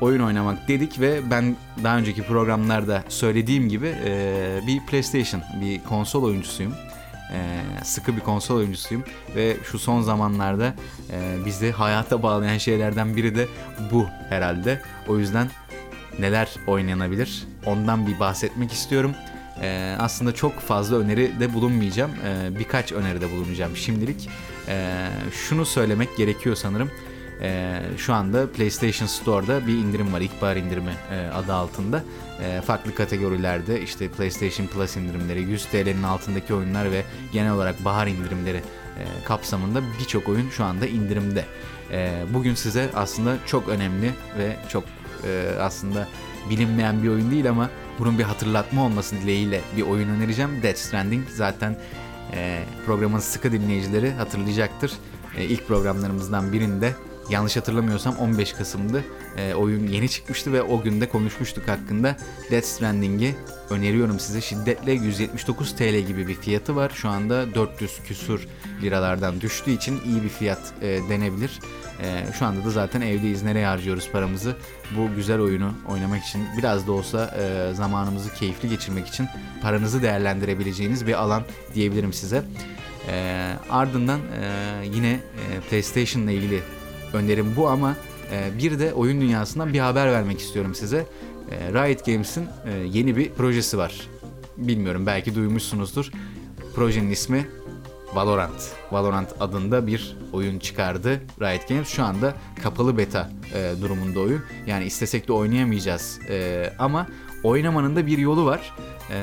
Oyun 0.00 0.20
oynamak 0.20 0.68
dedik 0.68 1.00
ve 1.00 1.30
ben 1.30 1.56
daha 1.84 1.98
önceki 1.98 2.22
programlarda 2.22 3.04
söylediğim 3.08 3.68
gibi 3.68 3.94
e, 4.04 4.60
bir 4.66 4.86
PlayStation, 4.86 5.42
bir 5.60 5.84
konsol 5.84 6.24
oyuncusuyum. 6.24 6.74
E, 7.32 7.38
sıkı 7.84 8.16
bir 8.16 8.20
konsol 8.20 8.56
oyuncusuyum 8.56 9.04
ve 9.36 9.56
şu 9.64 9.78
son 9.78 10.02
zamanlarda 10.02 10.74
e, 11.10 11.46
bizi 11.46 11.70
hayata 11.70 12.22
bağlayan 12.22 12.58
şeylerden 12.58 13.16
biri 13.16 13.34
de 13.34 13.46
bu 13.92 14.06
herhalde. 14.28 14.82
O 15.08 15.18
yüzden 15.18 15.50
neler 16.18 16.48
oynanabilir 16.66 17.46
ondan 17.66 18.06
bir 18.06 18.20
bahsetmek 18.20 18.72
istiyorum. 18.72 19.14
E, 19.62 19.96
aslında 19.98 20.34
çok 20.34 20.60
fazla 20.60 20.96
öneri 20.96 21.40
de 21.40 21.54
bulunmayacağım. 21.54 22.10
E, 22.10 22.58
birkaç 22.58 22.92
öneride 22.92 23.30
bulunacağım 23.30 23.76
şimdilik. 23.76 24.28
E, 24.68 25.06
şunu 25.32 25.66
söylemek 25.66 26.16
gerekiyor 26.16 26.56
sanırım 26.56 26.90
e, 27.40 27.80
şu 27.96 28.14
anda 28.14 28.50
PlayStation 28.50 29.06
Store'da 29.06 29.66
bir 29.66 29.72
indirim 29.72 30.12
var. 30.12 30.20
İlkbahar 30.20 30.56
indirimi 30.56 30.92
e, 31.12 31.26
adı 31.28 31.52
altında. 31.52 32.04
E, 32.42 32.60
farklı 32.60 32.94
kategorilerde 32.94 33.82
işte 33.82 34.08
PlayStation 34.08 34.66
Plus 34.66 34.96
indirimleri, 34.96 35.42
100 35.42 35.64
TL'nin 35.64 36.02
altındaki 36.02 36.54
oyunlar 36.54 36.92
ve 36.92 37.04
genel 37.32 37.52
olarak 37.52 37.84
bahar 37.84 38.06
indirimleri 38.06 38.56
e, 38.98 39.24
kapsamında 39.24 39.82
birçok 40.00 40.28
oyun 40.28 40.50
şu 40.50 40.64
anda 40.64 40.86
indirimde. 40.86 41.44
E, 41.90 42.24
bugün 42.34 42.54
size 42.54 42.90
aslında 42.94 43.36
çok 43.46 43.68
önemli 43.68 44.10
ve 44.38 44.56
çok 44.68 44.84
e, 45.24 45.50
aslında 45.60 46.08
bilinmeyen 46.50 47.02
bir 47.02 47.08
oyun 47.08 47.30
değil 47.30 47.48
ama 47.50 47.70
bunun 47.98 48.18
bir 48.18 48.24
hatırlatma 48.24 48.84
olması 48.84 49.16
dileğiyle 49.16 49.60
bir 49.76 49.82
oyun 49.82 50.08
önereceğim. 50.08 50.62
Death 50.62 50.78
Stranding 50.78 51.28
zaten 51.30 51.76
e, 52.34 52.62
programın 52.86 53.18
sıkı 53.18 53.52
dinleyicileri 53.52 54.12
hatırlayacaktır. 54.12 54.92
E, 55.36 55.44
ilk 55.44 55.68
programlarımızdan 55.68 56.52
birinde 56.52 56.94
yanlış 57.30 57.56
hatırlamıyorsam 57.56 58.16
15 58.16 58.52
Kasım'dı. 58.52 59.04
E, 59.36 59.54
oyun 59.54 59.86
yeni 59.86 60.08
çıkmıştı 60.08 60.52
ve 60.52 60.62
o 60.62 60.82
günde 60.82 61.08
konuşmuştuk 61.08 61.68
hakkında. 61.68 62.16
Death 62.50 62.66
Stranding'i 62.66 63.34
öneriyorum 63.70 64.20
size. 64.20 64.40
Şiddetle 64.40 64.92
179 64.92 65.76
TL 65.76 65.98
gibi 65.98 66.28
bir 66.28 66.34
fiyatı 66.34 66.76
var. 66.76 66.92
Şu 66.94 67.08
anda 67.08 67.54
400 67.54 68.02
küsur 68.04 68.48
liralardan 68.82 69.40
düştüğü 69.40 69.70
için 69.70 70.00
iyi 70.06 70.22
bir 70.22 70.28
fiyat 70.28 70.72
e, 70.82 70.86
denebilir. 70.86 71.60
E, 72.02 72.24
şu 72.38 72.46
anda 72.46 72.64
da 72.64 72.70
zaten 72.70 73.00
evdeyiz. 73.00 73.42
Nereye 73.42 73.66
harcıyoruz 73.66 74.10
paramızı? 74.12 74.56
Bu 74.96 75.14
güzel 75.16 75.40
oyunu 75.40 75.72
oynamak 75.88 76.24
için 76.24 76.44
biraz 76.58 76.86
da 76.86 76.92
olsa 76.92 77.34
e, 77.38 77.74
zamanımızı 77.74 78.34
keyifli 78.34 78.68
geçirmek 78.68 79.06
için 79.06 79.28
paranızı 79.62 80.02
değerlendirebileceğiniz 80.02 81.06
bir 81.06 81.14
alan 81.14 81.42
diyebilirim 81.74 82.12
size. 82.12 82.42
E, 83.08 83.52
ardından 83.70 84.20
e, 84.20 84.86
yine 84.94 85.10
e, 85.10 85.60
PlayStation 85.70 86.22
ile 86.22 86.34
ilgili 86.34 86.62
önerim 87.12 87.56
bu 87.56 87.68
ama 87.68 87.96
e, 88.32 88.58
bir 88.58 88.78
de 88.78 88.94
oyun 88.94 89.20
dünyasından 89.20 89.72
bir 89.72 89.78
haber 89.78 90.12
vermek 90.12 90.40
istiyorum 90.40 90.74
size. 90.74 91.06
E, 91.50 91.72
Riot 91.72 92.06
Games'in 92.06 92.46
e, 92.66 92.72
yeni 92.92 93.16
bir 93.16 93.30
projesi 93.30 93.78
var. 93.78 94.08
Bilmiyorum 94.56 95.06
belki 95.06 95.34
duymuşsunuzdur. 95.34 96.10
Projenin 96.74 97.10
ismi 97.10 97.48
Valorant. 98.14 98.72
Valorant 98.90 99.28
adında 99.40 99.86
bir 99.86 100.16
oyun 100.32 100.58
çıkardı 100.58 101.20
Riot 101.40 101.68
Games. 101.68 101.88
Şu 101.88 102.04
anda 102.04 102.34
kapalı 102.62 102.98
beta 102.98 103.30
e, 103.54 103.72
durumunda 103.80 104.20
oyun. 104.20 104.42
Yani 104.66 104.84
istesek 104.84 105.28
de 105.28 105.32
oynayamayacağız. 105.32 106.20
E, 106.28 106.70
ama 106.78 107.06
oynamanın 107.42 107.96
da 107.96 108.06
bir 108.06 108.18
yolu 108.18 108.46
var. 108.46 108.74
E, 109.10 109.18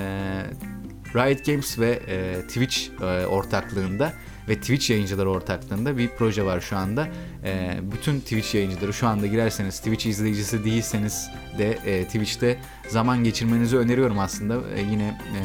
Riot 1.16 1.46
Games 1.46 1.80
ve 1.80 2.00
e, 2.08 2.42
Twitch 2.42 2.78
e, 3.02 3.26
ortaklığında 3.26 4.14
ve 4.50 4.56
Twitch 4.56 4.90
yayıncıları 4.90 5.30
ortaklığında 5.30 5.98
bir 5.98 6.10
proje 6.10 6.46
var 6.46 6.62
şu 6.62 6.78
anda. 6.78 7.08
E, 7.44 7.80
bütün 7.92 8.20
Twitch 8.20 8.56
yayıncıları 8.56 8.94
şu 8.94 9.08
anda 9.08 9.28
girerseniz 9.28 9.78
Twitch 9.78 10.06
izleyicisi 10.06 10.66
değilseniz 10.66 11.30
de 11.58 11.72
e, 11.86 12.06
Twitch'te 12.06 12.58
zaman 12.90 13.24
geçirmenizi 13.24 13.78
öneriyorum 13.78 14.20
aslında. 14.20 14.56
E, 14.76 14.82
yine 14.82 15.20
e, 15.38 15.42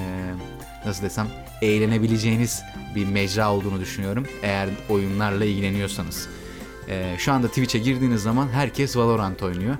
nasıl 0.86 1.02
desem 1.02 1.26
eğlenebileceğiniz 1.62 2.62
bir 2.94 3.06
mecra 3.06 3.52
olduğunu 3.52 3.80
düşünüyorum 3.80 4.26
eğer 4.42 4.68
oyunlarla 4.88 5.44
ilgileniyorsanız. 5.44 6.28
e, 6.88 7.14
şu 7.18 7.32
anda 7.32 7.48
Twitch'e 7.48 7.78
girdiğiniz 7.78 8.22
zaman 8.22 8.48
herkes 8.48 8.96
Valorant 8.96 9.42
oynuyor 9.42 9.76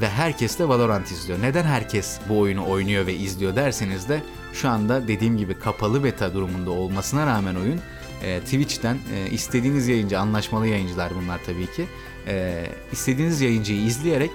ve 0.00 0.08
herkes 0.08 0.58
de 0.58 0.68
Valorant 0.68 1.10
izliyor. 1.10 1.42
Neden 1.42 1.64
herkes 1.64 2.18
bu 2.28 2.38
oyunu 2.38 2.68
oynuyor 2.68 3.06
ve 3.06 3.14
izliyor 3.14 3.56
derseniz 3.56 4.08
de 4.08 4.22
şu 4.52 4.68
anda 4.68 5.08
dediğim 5.08 5.36
gibi 5.36 5.58
kapalı 5.58 6.04
beta 6.04 6.34
durumunda 6.34 6.70
olmasına 6.70 7.26
rağmen 7.26 7.54
oyun 7.54 7.80
e, 8.22 8.40
Twitch'ten 8.40 8.98
e, 9.14 9.30
istediğiniz 9.30 9.88
yayıncı, 9.88 10.18
anlaşmalı 10.18 10.66
yayıncılar 10.66 11.12
bunlar 11.22 11.40
tabii 11.46 11.66
ki. 11.66 11.86
E, 12.26 12.66
istediğiniz 12.92 13.40
yayıncıyı 13.40 13.82
izleyerek 13.82 14.30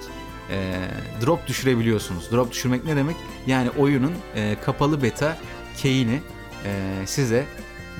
e, 0.50 0.74
drop 1.26 1.46
düşürebiliyorsunuz. 1.46 2.32
Drop 2.32 2.52
düşürmek 2.52 2.84
ne 2.84 2.96
demek? 2.96 3.16
Yani 3.46 3.70
oyunun 3.70 4.12
e, 4.34 4.56
kapalı 4.64 5.02
beta 5.02 5.38
key'ini 5.76 6.20
e, 6.64 6.92
size 7.06 7.44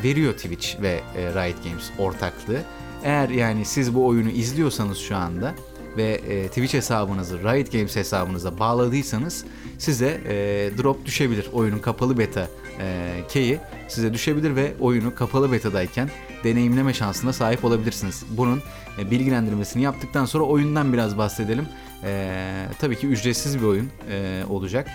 veriyor 0.04 0.32
Twitch 0.32 0.80
ve 0.82 1.00
e, 1.16 1.22
Riot 1.22 1.64
Games 1.64 1.90
ortaklığı. 1.98 2.60
Eğer 3.04 3.28
yani 3.28 3.64
siz 3.64 3.94
bu 3.94 4.06
oyunu 4.06 4.30
izliyorsanız 4.30 4.98
şu 4.98 5.16
anda 5.16 5.54
ve 5.96 6.12
e, 6.12 6.48
Twitch 6.48 6.74
hesabınızı 6.74 7.38
Riot 7.38 7.72
Games 7.72 7.96
hesabınıza 7.96 8.58
bağladıysanız 8.58 9.44
size 9.78 10.20
e, 10.28 10.34
drop 10.78 11.06
düşebilir. 11.06 11.46
Oyunun 11.52 11.78
kapalı 11.78 12.18
beta 12.18 12.48
e, 12.80 13.20
key'i 13.28 13.60
size 13.88 14.14
düşebilir 14.14 14.56
ve 14.56 14.72
oyunu 14.80 15.14
kapalı 15.14 15.52
betadayken 15.52 16.10
deneyimleme 16.44 16.94
şansına 16.94 17.32
sahip 17.32 17.64
olabilirsiniz. 17.64 18.24
Bunun 18.30 18.62
e, 18.98 19.10
bilgilendirmesini 19.10 19.82
yaptıktan 19.82 20.24
sonra 20.24 20.44
oyundan 20.44 20.92
biraz 20.92 21.18
bahsedelim. 21.18 21.68
E, 22.04 22.66
tabii 22.80 22.96
ki 22.96 23.06
ücretsiz 23.06 23.58
bir 23.58 23.66
oyun 23.66 23.90
e, 24.10 24.42
olacak. 24.48 24.88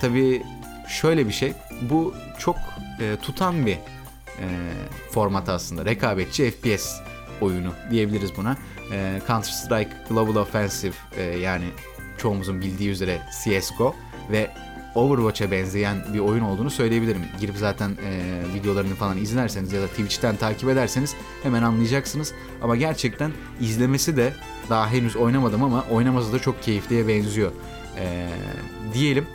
Tabii 0.00 0.42
şöyle 0.88 1.26
bir 1.28 1.32
şey, 1.32 1.52
bu 1.90 2.14
çok 2.38 2.56
e, 3.00 3.16
tutan 3.22 3.66
bir 3.66 3.74
e, 3.74 4.46
format 5.10 5.48
aslında. 5.48 5.84
Rekabetçi 5.84 6.50
FPS 6.50 7.00
oyunu 7.40 7.72
diyebiliriz 7.90 8.36
buna. 8.36 8.56
E, 8.92 9.20
Counter 9.28 9.50
Strike 9.50 9.90
Global 10.08 10.36
Offensive 10.36 10.94
e, 11.16 11.22
yani 11.22 11.64
çoğumuzun 12.18 12.60
bildiği 12.60 12.90
üzere 12.90 13.22
CSGO 13.44 13.94
ve 14.30 14.50
Overwatch'a 14.94 15.50
benzeyen 15.50 15.96
bir 16.14 16.18
oyun 16.18 16.44
olduğunu 16.44 16.70
söyleyebilirim. 16.70 17.22
Girip 17.40 17.56
zaten 17.56 17.90
e, 17.90 18.40
videolarını 18.54 18.94
falan 18.94 19.16
izlerseniz 19.16 19.72
ya 19.72 19.82
da 19.82 19.86
Twitch'ten 19.86 20.36
takip 20.36 20.68
ederseniz 20.68 21.14
hemen 21.42 21.62
anlayacaksınız. 21.62 22.34
Ama 22.62 22.76
gerçekten 22.76 23.32
izlemesi 23.60 24.16
de 24.16 24.32
daha 24.70 24.90
henüz 24.90 25.16
oynamadım 25.16 25.62
ama 25.62 25.84
oynaması 25.90 26.32
da 26.32 26.38
çok 26.38 26.62
keyifliye 26.62 27.08
benziyor. 27.08 27.52
E, 27.98 28.28
diyelim 28.94 29.26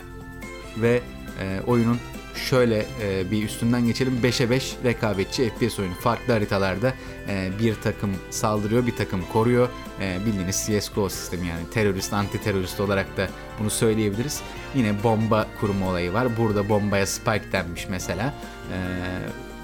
ve 0.78 1.02
e, 1.42 1.62
oyunun 1.68 1.98
şöyle 2.36 2.86
e, 3.02 3.32
bir 3.32 3.44
üstünden 3.44 3.86
geçelim. 3.86 4.20
5'e 4.24 4.50
5 4.50 4.76
rekabetçi 4.84 5.50
FPS 5.50 5.80
oyunu. 5.80 5.94
Farklı 5.94 6.34
haritalarda 6.34 6.94
e, 7.28 7.52
bir 7.60 7.76
takım 7.76 8.12
saldırıyor, 8.30 8.88
bir 8.88 8.96
takım 8.96 9.22
koruyor. 9.34 9.70
E, 10.02 10.18
bildiğiniz 10.26 10.68
CSGO 10.68 11.10
sistemi 11.10 11.48
yani 11.48 11.70
terörist, 11.74 12.14
anti 12.14 12.42
terörist 12.42 12.80
olarak 12.80 13.18
da 13.18 13.28
bunu 13.60 13.70
söyleyebiliriz. 13.70 14.42
Yine 14.76 15.04
bomba 15.04 15.48
kurma 15.60 15.90
olayı 15.90 16.14
var. 16.14 16.38
Burada 16.38 16.70
bombaya 16.70 17.06
spike 17.06 17.52
denmiş 17.52 17.88
mesela. 17.90 18.34
E, 18.74 18.78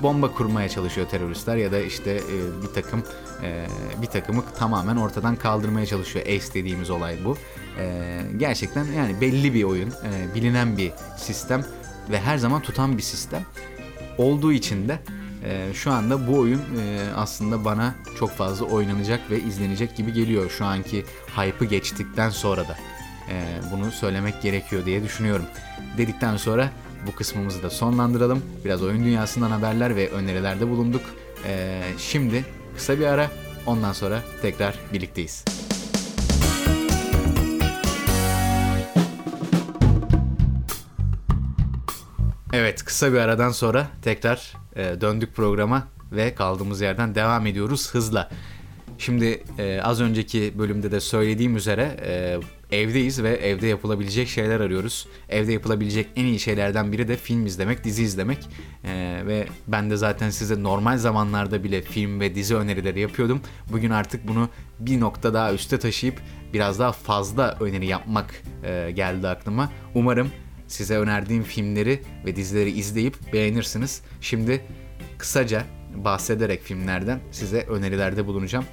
bomba 0.04 0.32
kurmaya 0.32 0.70
çalışıyor 0.70 1.08
teröristler 1.08 1.56
ya 1.56 1.72
da 1.72 1.80
işte 1.80 2.12
e, 2.12 2.64
bir 2.64 2.82
takım 2.82 3.04
e, 3.44 3.66
bir 4.02 4.08
takımı 4.08 4.44
tamamen 4.60 4.96
ortadan 4.96 5.36
kaldırmaya 5.36 5.86
çalışıyor. 5.86 6.26
Ace 6.26 6.54
dediğimiz 6.54 6.90
olay 6.90 7.18
bu. 7.26 7.38
E, 7.80 8.22
gerçekten 8.38 8.86
yani 8.86 9.22
belli 9.22 9.54
bir 9.54 9.64
oyun, 9.64 9.90
e, 9.90 10.36
bilinen 10.36 10.78
bir 10.78 10.92
sistem 11.18 11.66
ve 12.10 12.20
her 12.20 12.38
zaman 12.38 12.62
tutan 12.62 12.98
bir 12.98 13.02
sistem 13.02 13.46
olduğu 14.18 14.54
için 14.54 14.90
de 14.90 15.00
e, 15.46 15.74
şu 15.74 15.92
anda 15.92 16.28
bu 16.28 16.40
oyun 16.40 16.60
e, 16.60 17.00
aslında 17.16 17.66
bana 17.66 17.96
çok 18.20 18.32
fazla 18.32 18.66
oynanacak 18.66 19.32
ve 19.32 19.42
izlenecek 19.42 19.96
gibi 19.96 20.14
geliyor 20.14 20.50
şu 20.50 20.66
anki 20.66 21.06
hype'ı 21.36 21.70
geçtikten 21.70 22.30
sonra 22.30 22.68
da 22.68 22.78
e, 23.30 23.44
bunu 23.72 23.92
söylemek 23.92 24.42
gerekiyor 24.42 24.86
diye 24.86 25.04
düşünüyorum. 25.04 25.46
Dedikten 25.98 26.38
sonra 26.38 26.70
bu 27.08 27.16
kısmımızı 27.16 27.64
da 27.64 27.70
sonlandıralım. 27.70 28.44
Biraz 28.66 28.84
oyun 28.84 29.06
dünyasından 29.06 29.52
haberler 29.52 29.96
ve 29.96 30.10
önerilerde 30.10 30.70
bulunduk. 30.70 31.02
E, 31.46 31.82
şimdi 31.98 32.46
kısa 32.76 33.00
bir 33.00 33.06
ara 33.06 33.32
ondan 33.66 33.94
sonra 33.94 34.22
tekrar 34.42 34.76
birlikteyiz. 34.94 35.65
Evet 42.58 42.84
kısa 42.84 43.14
bir 43.14 43.18
aradan 43.18 43.52
sonra 43.52 43.88
tekrar 44.02 44.54
e, 44.76 45.02
döndük 45.02 45.36
programa 45.36 45.88
ve 46.12 46.36
kaldığımız 46.36 46.82
yerden 46.82 47.16
devam 47.16 47.48
ediyoruz 47.48 47.94
hızla. 47.94 48.30
Şimdi 48.98 49.44
e, 49.58 49.82
az 49.84 50.02
önceki 50.02 50.54
bölümde 50.58 50.92
de 50.92 51.00
söylediğim 51.00 51.56
üzere 51.56 51.98
e, 52.06 52.38
evdeyiz 52.78 53.24
ve 53.24 53.30
evde 53.30 53.68
yapılabilecek 53.68 54.28
şeyler 54.28 54.60
arıyoruz. 54.60 55.08
Evde 55.30 55.54
yapılabilecek 55.54 56.08
en 56.16 56.26
iyi 56.26 56.40
şeylerden 56.40 56.92
biri 56.92 57.08
de 57.08 57.18
film 57.18 57.46
izlemek, 57.46 57.84
dizi 57.84 58.04
izlemek. 58.04 58.50
E, 58.84 59.22
ve 59.28 59.48
ben 59.68 59.90
de 59.90 59.98
zaten 59.98 60.30
size 60.30 60.64
normal 60.64 60.98
zamanlarda 60.98 61.64
bile 61.64 61.82
film 61.82 62.20
ve 62.20 62.36
dizi 62.36 62.56
önerileri 62.56 63.00
yapıyordum. 63.00 63.42
Bugün 63.72 63.90
artık 63.90 64.28
bunu 64.28 64.50
bir 64.80 65.00
nokta 65.00 65.34
daha 65.34 65.54
üste 65.54 65.80
taşıyıp 65.80 66.22
biraz 66.54 66.80
daha 66.80 66.92
fazla 66.92 67.58
öneri 67.60 67.86
yapmak 67.86 68.42
e, 68.64 68.92
geldi 68.92 69.28
aklıma. 69.28 69.72
Umarım 69.96 70.32
size 70.68 70.98
önerdiğim 70.98 71.44
filmleri 71.44 72.02
ve 72.26 72.36
dizileri 72.36 72.70
izleyip 72.70 73.34
beğenirsiniz. 73.34 74.02
Şimdi 74.22 74.62
kısaca 75.18 75.64
bahsederek 75.96 76.62
filmlerden 76.62 77.20
size 77.32 77.62
önerilerde 77.62 78.28
bulunacağım. 78.28 78.66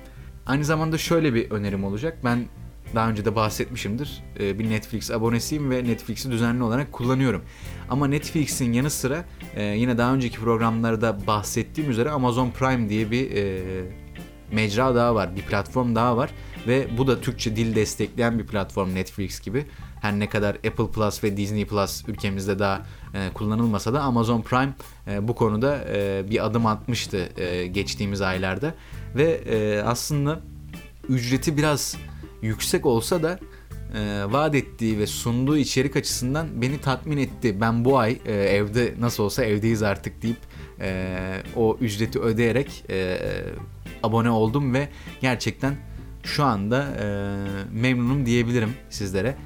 Aynı 0.46 0.64
zamanda 0.64 0.98
şöyle 0.98 1.34
bir 1.34 1.50
önerim 1.50 1.84
olacak. 1.84 2.18
Ben 2.24 2.46
daha 2.94 3.10
önce 3.10 3.24
de 3.24 3.36
bahsetmişimdir. 3.36 4.22
Ee, 4.40 4.58
bir 4.58 4.70
Netflix 4.70 5.10
abonesiyim 5.10 5.70
ve 5.70 5.84
Netflix'i 5.84 6.30
düzenli 6.30 6.62
olarak 6.62 6.92
kullanıyorum. 6.92 7.42
Ama 7.90 8.06
Netflix'in 8.06 8.72
yanı 8.72 8.90
sıra 8.90 9.24
e, 9.56 9.62
yine 9.64 9.98
daha 9.98 10.14
önceki 10.14 10.38
programlarda 10.38 11.26
bahsettiğim 11.26 11.90
üzere 11.90 12.10
Amazon 12.10 12.50
Prime 12.50 12.88
diye 12.88 13.10
bir 13.10 13.30
e, 13.30 13.62
mecra 14.52 14.94
daha 14.94 15.14
var, 15.14 15.36
bir 15.36 15.42
platform 15.42 15.94
daha 15.94 16.16
var 16.16 16.30
ve 16.66 16.86
bu 16.98 17.06
da 17.06 17.20
Türkçe 17.20 17.56
dil 17.56 17.74
destekleyen 17.74 18.38
bir 18.38 18.46
platform 18.46 18.94
Netflix 18.94 19.40
gibi. 19.40 19.66
Her 20.02 20.18
ne 20.18 20.28
kadar 20.28 20.54
Apple 20.54 20.90
Plus 20.94 21.24
ve 21.24 21.36
Disney 21.36 21.64
Plus 21.64 22.08
ülkemizde 22.08 22.58
daha 22.58 22.82
e, 23.14 23.30
kullanılmasa 23.34 23.92
da 23.92 24.00
Amazon 24.00 24.42
Prime 24.42 24.72
e, 25.08 25.28
bu 25.28 25.34
konuda 25.34 25.84
e, 25.94 26.24
bir 26.30 26.46
adım 26.46 26.66
atmıştı 26.66 27.28
e, 27.36 27.66
geçtiğimiz 27.66 28.20
aylarda 28.20 28.74
ve 29.16 29.30
e, 29.32 29.82
aslında 29.82 30.40
ücreti 31.08 31.56
biraz 31.56 31.96
yüksek 32.42 32.86
olsa 32.86 33.22
da 33.22 33.38
e, 33.94 34.24
vaat 34.32 34.54
ettiği 34.54 34.98
ve 34.98 35.06
sunduğu 35.06 35.56
içerik 35.56 35.96
açısından 35.96 36.62
beni 36.62 36.80
tatmin 36.80 37.16
etti. 37.16 37.60
Ben 37.60 37.84
bu 37.84 37.98
ay 37.98 38.18
e, 38.26 38.32
evde 38.32 38.94
nasıl 39.00 39.22
olsa 39.22 39.44
evdeyiz 39.44 39.82
artık 39.82 40.22
deyip 40.22 40.38
e, 40.80 41.16
o 41.56 41.76
ücreti 41.80 42.18
ödeyerek 42.20 42.84
e, 42.90 43.18
abone 44.02 44.30
oldum 44.30 44.74
ve 44.74 44.88
gerçekten 45.20 45.76
şu 46.24 46.44
anda 46.44 46.86
e, 47.00 47.06
memnunum 47.72 48.26
diyebilirim 48.26 48.72
sizlere. 48.90 49.36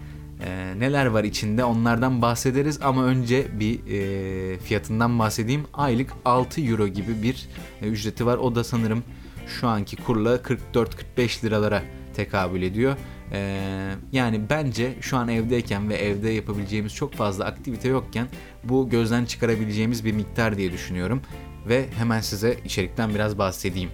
E, 0.45 0.79
neler 0.79 1.07
var 1.07 1.25
içinde 1.25 1.65
onlardan 1.65 2.23
bahsederiz 2.23 2.83
ama 2.83 3.05
önce 3.05 3.61
bir 3.61 3.81
e, 3.87 4.59
fiyatından 4.59 5.19
bahsedeyim. 5.19 5.65
Aylık 5.75 6.13
6 6.25 6.61
euro 6.61 6.89
gibi 6.89 7.23
bir 7.23 7.49
e, 7.83 7.87
ücreti 7.87 8.27
var. 8.27 8.37
O 8.37 8.55
da 8.55 8.65
sanırım 8.65 9.05
şu 9.47 9.69
anki 9.69 9.97
kurla 9.97 10.37
44-45 10.37 11.45
liralara 11.45 11.83
tekabül 12.15 12.63
ediyor. 12.63 12.97
Ee, 13.33 13.93
yani 14.13 14.41
bence 14.51 14.95
şu 15.01 15.17
an 15.17 15.29
evdeyken 15.29 15.89
ve 15.89 15.95
evde 15.95 16.31
yapabileceğimiz 16.31 16.95
çok 16.95 17.13
fazla 17.15 17.45
aktivite 17.45 17.89
yokken 17.89 18.29
bu 18.65 18.91
gözden 18.91 19.25
çıkarabileceğimiz 19.25 20.05
bir 20.05 20.13
miktar 20.13 20.57
diye 20.57 20.73
düşünüyorum. 20.73 21.23
Ve 21.69 21.87
hemen 21.99 22.21
size 22.21 22.57
içerikten 22.65 23.15
biraz 23.15 23.39
bahsedeyim. 23.39 23.91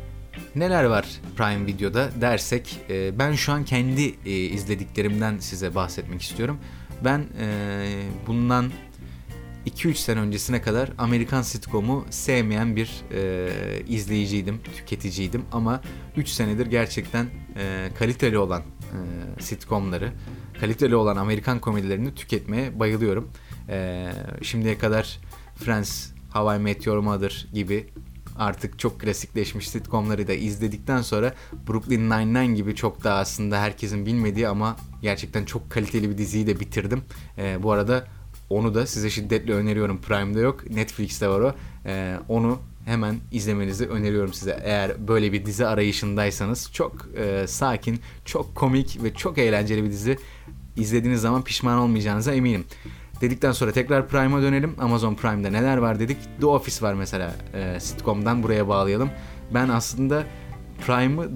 Neler 0.56 0.84
var 0.84 1.06
Prime 1.36 1.66
Video'da 1.66 2.10
dersek 2.20 2.80
e, 2.90 3.18
ben 3.18 3.32
şu 3.32 3.52
an 3.52 3.64
kendi 3.64 4.14
e, 4.26 4.30
izlediklerimden 4.30 5.38
size 5.38 5.74
bahsetmek 5.74 6.22
istiyorum. 6.22 6.58
Ben 7.04 7.18
e, 7.18 7.86
bundan 8.26 8.70
2-3 9.66 9.94
sene 9.94 10.20
öncesine 10.20 10.62
kadar 10.62 10.90
Amerikan 10.98 11.42
sitcom'u 11.42 12.06
sevmeyen 12.10 12.76
bir 12.76 12.90
e, 13.12 13.50
izleyiciydim, 13.88 14.62
tüketiciydim 14.76 15.44
ama 15.52 15.80
3 16.16 16.28
senedir 16.28 16.66
gerçekten 16.66 17.26
e, 17.56 17.88
kaliteli 17.98 18.38
olan 18.38 18.62
e, 18.62 19.42
sitcomları, 19.42 20.12
kaliteli 20.60 20.96
olan 20.96 21.16
Amerikan 21.16 21.58
komedilerini 21.58 22.14
tüketmeye 22.14 22.80
bayılıyorum. 22.80 23.30
E, 23.68 24.08
şimdiye 24.42 24.78
kadar 24.78 25.20
Friends, 25.54 26.10
How 26.32 26.56
I 26.56 26.58
Met 26.58 26.86
Your 26.86 26.98
Mother 26.98 27.46
gibi 27.52 27.86
artık 28.38 28.78
çok 28.78 29.00
klasikleşmiş 29.00 29.68
sitcomları 29.68 30.28
da 30.28 30.32
izledikten 30.32 31.02
sonra 31.02 31.34
Brooklyn 31.68 32.10
Nine-Nine 32.10 32.54
gibi 32.54 32.74
çok 32.74 33.04
daha 33.04 33.18
aslında 33.18 33.60
herkesin 33.60 34.06
bilmediği 34.06 34.48
ama 34.48 34.76
gerçekten 35.02 35.44
çok 35.44 35.70
kaliteli 35.70 36.10
bir 36.10 36.18
diziyi 36.18 36.46
de 36.46 36.60
bitirdim. 36.60 37.02
E, 37.38 37.62
bu 37.62 37.72
arada 37.72 38.06
onu 38.50 38.74
da 38.74 38.86
size 38.86 39.10
şiddetle 39.10 39.52
öneriyorum. 39.52 40.00
Prime'da 40.00 40.40
yok. 40.40 40.70
Netflix'te 40.70 41.28
var 41.28 41.40
o. 41.40 41.54
Ee, 41.86 42.16
onu 42.28 42.58
hemen 42.84 43.16
izlemenizi 43.32 43.86
öneriyorum 43.86 44.32
size. 44.32 44.60
Eğer 44.64 45.08
böyle 45.08 45.32
bir 45.32 45.46
dizi 45.46 45.66
arayışındaysanız 45.66 46.72
çok 46.72 47.08
e, 47.16 47.46
sakin, 47.46 48.00
çok 48.24 48.54
komik 48.54 49.02
ve 49.02 49.14
çok 49.14 49.38
eğlenceli 49.38 49.84
bir 49.84 49.90
dizi 49.90 50.18
izlediğiniz 50.76 51.20
zaman 51.20 51.44
pişman 51.44 51.78
olmayacağınıza 51.78 52.32
eminim. 52.32 52.64
Dedikten 53.22 53.52
sonra 53.52 53.72
tekrar 53.72 54.08
Prime'a 54.08 54.42
dönelim. 54.42 54.74
Amazon 54.78 55.14
Prime'da 55.14 55.50
neler 55.50 55.76
var 55.76 56.00
dedik. 56.00 56.16
The 56.40 56.46
Office 56.46 56.86
var 56.86 56.94
mesela 56.94 57.34
e, 57.54 57.80
sitcom'dan 57.80 58.42
buraya 58.42 58.68
bağlayalım. 58.68 59.10
Ben 59.54 59.68
aslında 59.68 60.24
Prime'ı 60.86 61.30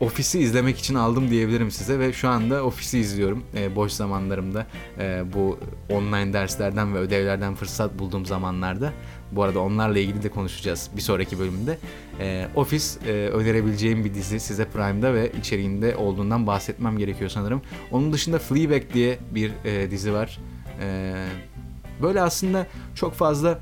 Ofis'i 0.00 0.38
izlemek 0.38 0.78
için 0.78 0.94
aldım 0.94 1.30
diyebilirim 1.30 1.70
size 1.70 1.98
ve 1.98 2.12
şu 2.12 2.28
anda 2.28 2.64
Ofis'i 2.64 2.98
izliyorum 2.98 3.44
e, 3.56 3.76
boş 3.76 3.92
zamanlarımda 3.92 4.66
e, 4.98 5.22
bu 5.34 5.58
online 5.90 6.32
derslerden 6.32 6.94
ve 6.94 6.98
ödevlerden 6.98 7.54
fırsat 7.54 7.98
bulduğum 7.98 8.26
zamanlarda. 8.26 8.92
Bu 9.32 9.42
arada 9.42 9.60
onlarla 9.60 9.98
ilgili 9.98 10.22
de 10.22 10.28
konuşacağız 10.28 10.90
bir 10.96 11.00
sonraki 11.00 11.38
bölümde. 11.38 11.78
E, 12.20 12.48
Office 12.56 12.84
e, 13.06 13.12
önerebileceğim 13.12 14.04
bir 14.04 14.14
dizi 14.14 14.40
size 14.40 14.64
Prime'da 14.64 15.14
ve 15.14 15.32
içeriğinde 15.40 15.96
olduğundan 15.96 16.46
bahsetmem 16.46 16.98
gerekiyor 16.98 17.30
sanırım. 17.30 17.62
Onun 17.90 18.12
dışında 18.12 18.38
Fleabag 18.38 18.82
diye 18.94 19.18
bir 19.34 19.52
e, 19.64 19.90
dizi 19.90 20.12
var. 20.12 20.38
E, 20.80 21.14
böyle 22.02 22.22
aslında 22.22 22.66
çok 22.94 23.14
fazla 23.14 23.60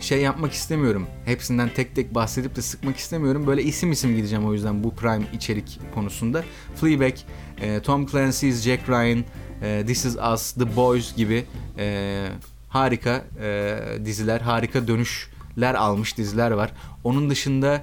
şey 0.00 0.20
yapmak 0.20 0.52
istemiyorum. 0.52 1.06
Hepsinden 1.24 1.68
tek 1.68 1.94
tek 1.96 2.14
bahsedip 2.14 2.56
de 2.56 2.62
sıkmak 2.62 2.96
istemiyorum. 2.96 3.46
Böyle 3.46 3.62
isim 3.62 3.92
isim 3.92 4.16
gideceğim 4.16 4.46
o 4.46 4.52
yüzden 4.52 4.84
bu 4.84 4.94
Prime 4.94 5.24
içerik 5.32 5.80
konusunda. 5.94 6.44
Fleabag, 6.76 7.14
e, 7.60 7.80
Tom 7.80 8.06
Clancy's 8.06 8.62
Jack 8.62 8.88
Ryan, 8.88 9.24
e, 9.62 9.84
This 9.86 10.04
Is 10.04 10.16
Us, 10.34 10.52
The 10.52 10.76
Boys 10.76 11.16
gibi 11.16 11.44
e, 11.78 12.26
harika 12.68 13.24
diziler, 14.04 14.40
harika 14.40 14.88
dönüşler 14.88 15.74
almış 15.74 16.16
diziler 16.16 16.50
var. 16.50 16.72
Onun 17.04 17.30
dışında 17.30 17.82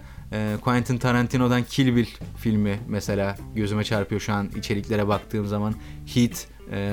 Quentin 0.61 0.97
Tarantino'dan 0.97 1.63
Kill 1.63 1.95
Bill 1.95 2.07
filmi 2.37 2.79
mesela 2.87 3.37
gözüme 3.55 3.83
çarpıyor 3.83 4.21
şu 4.21 4.33
an 4.33 4.49
içeriklere 4.57 5.07
baktığım 5.07 5.47
zaman. 5.47 5.75
Heat, 6.13 6.47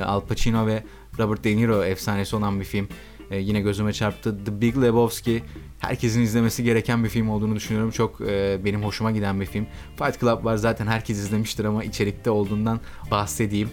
Al 0.06 0.20
Pacino 0.20 0.66
ve 0.66 0.82
Robert 1.18 1.44
De 1.44 1.56
Niro 1.56 1.84
efsanesi 1.84 2.36
olan 2.36 2.60
bir 2.60 2.64
film. 2.64 2.88
E, 3.30 3.38
yine 3.38 3.60
gözüme 3.60 3.92
çarptı. 3.92 4.44
The 4.44 4.60
Big 4.60 4.76
Lebowski 4.76 5.42
herkesin 5.78 6.20
izlemesi 6.20 6.64
gereken 6.64 7.04
bir 7.04 7.08
film 7.08 7.30
olduğunu 7.30 7.56
düşünüyorum. 7.56 7.90
Çok 7.90 8.20
e, 8.20 8.60
benim 8.64 8.82
hoşuma 8.82 9.10
giden 9.10 9.40
bir 9.40 9.46
film. 9.46 9.66
Fight 9.98 10.20
Club 10.20 10.44
var 10.44 10.56
zaten 10.56 10.86
herkes 10.86 11.18
izlemiştir 11.18 11.64
ama 11.64 11.84
içerikte 11.84 12.30
olduğundan 12.30 12.80
bahsedeyim. 13.10 13.70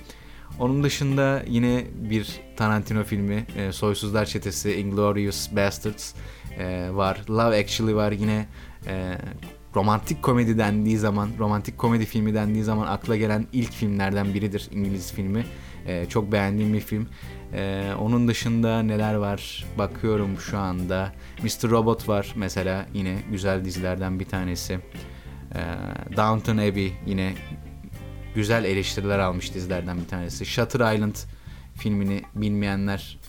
Onun 0.60 0.84
dışında 0.84 1.44
yine 1.48 1.86
bir 1.96 2.40
Tarantino 2.58 3.04
filmi 3.04 3.46
e, 3.58 3.72
Soysuzlar 3.72 4.26
Çetesi 4.26 4.74
Inglourious 4.74 5.56
Bastards 5.56 6.14
e, 6.58 6.90
var. 6.94 7.22
Love 7.30 7.60
Actually 7.60 7.96
var 7.96 8.12
yine 8.12 8.48
e, 8.88 9.18
romantik 9.76 10.24
komedi 10.24 10.58
dendiği 10.58 10.98
zaman, 10.98 11.30
romantik 11.40 11.78
komedi 11.78 12.06
filmi 12.06 12.34
dendiği 12.34 12.64
zaman 12.64 12.88
akla 12.88 13.16
gelen 13.16 13.48
ilk 13.54 13.72
filmlerden 13.72 14.34
biridir 14.34 14.70
İngiliz 14.72 15.14
filmi. 15.14 15.46
E, 15.88 16.06
çok 16.06 16.32
beğendiğim 16.32 16.74
bir 16.74 16.80
film. 16.80 17.08
E, 17.54 17.92
onun 18.00 18.28
dışında 18.28 18.82
neler 18.82 19.14
var 19.14 19.66
bakıyorum 19.78 20.40
şu 20.40 20.58
anda. 20.58 21.14
Mr. 21.44 21.70
Robot 21.70 22.10
var 22.10 22.34
mesela 22.36 22.86
yine 22.94 23.18
güzel 23.32 23.66
dizilerden 23.66 24.20
bir 24.20 24.26
tanesi. 24.26 24.80
E, 25.56 25.62
Downton 26.18 26.58
Abbey 26.58 26.94
yine 27.06 27.34
güzel 28.36 28.64
eleştiriler 28.64 29.20
almış 29.20 29.54
dizilerden 29.54 29.98
bir 29.98 30.08
tanesi. 30.08 30.46
Shutter 30.46 30.96
Island 30.96 31.16
filmini 31.76 32.22
bilmeyenler 32.36 33.20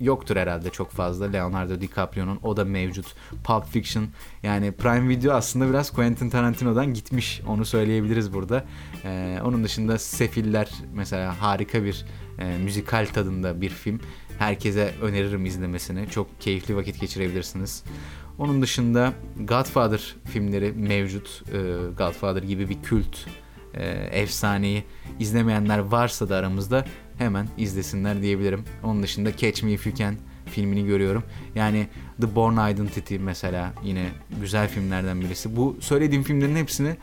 yoktur 0.00 0.36
herhalde 0.36 0.70
çok 0.70 0.90
fazla. 0.90 1.24
Leonardo 1.24 1.80
DiCaprio'nun 1.80 2.38
o 2.42 2.56
da 2.56 2.64
mevcut. 2.64 3.14
Pulp 3.44 3.66
Fiction 3.66 4.06
yani 4.42 4.72
Prime 4.72 5.08
Video 5.08 5.34
aslında 5.34 5.68
biraz 5.68 5.90
Quentin 5.90 6.30
Tarantino'dan 6.30 6.94
gitmiş 6.94 7.40
onu 7.46 7.64
söyleyebiliriz 7.64 8.32
burada. 8.32 8.64
Ee, 9.04 9.38
onun 9.44 9.64
dışında 9.64 9.98
Sefiller 9.98 10.70
mesela 10.94 11.42
harika 11.42 11.84
bir 11.84 12.04
e, 12.38 12.58
müzikal 12.58 13.06
tadında 13.06 13.60
bir 13.60 13.70
film. 13.70 14.00
Herkese 14.38 14.94
öneririm 15.02 15.46
izlemesini. 15.46 16.10
Çok 16.10 16.40
keyifli 16.40 16.76
vakit 16.76 17.00
geçirebilirsiniz. 17.00 17.84
Onun 18.38 18.62
dışında 18.62 19.12
Godfather 19.40 20.14
filmleri 20.24 20.72
mevcut. 20.72 21.42
Ee, 21.52 21.56
Godfather 21.98 22.42
gibi 22.42 22.68
bir 22.68 22.82
kült 22.82 23.16
e, 23.74 23.84
efsaneyi 24.12 24.84
izlemeyenler 25.18 25.78
varsa 25.78 26.28
da 26.28 26.36
aramızda 26.36 26.84
hemen 27.18 27.48
izlesinler 27.58 28.22
diyebilirim. 28.22 28.64
Onun 28.82 29.02
dışında 29.02 29.36
Catch 29.36 29.62
Me 29.62 29.72
If 29.72 29.86
You 29.86 29.94
Can 29.94 30.14
filmini 30.46 30.86
görüyorum. 30.86 31.24
Yani 31.54 31.86
The 32.20 32.34
Born 32.34 32.70
Identity 32.70 33.16
mesela 33.16 33.72
yine 33.84 34.06
güzel 34.40 34.68
filmlerden 34.68 35.20
birisi. 35.20 35.56
Bu 35.56 35.76
söylediğim 35.80 36.22
filmlerin 36.22 36.56
hepsini 36.56 36.96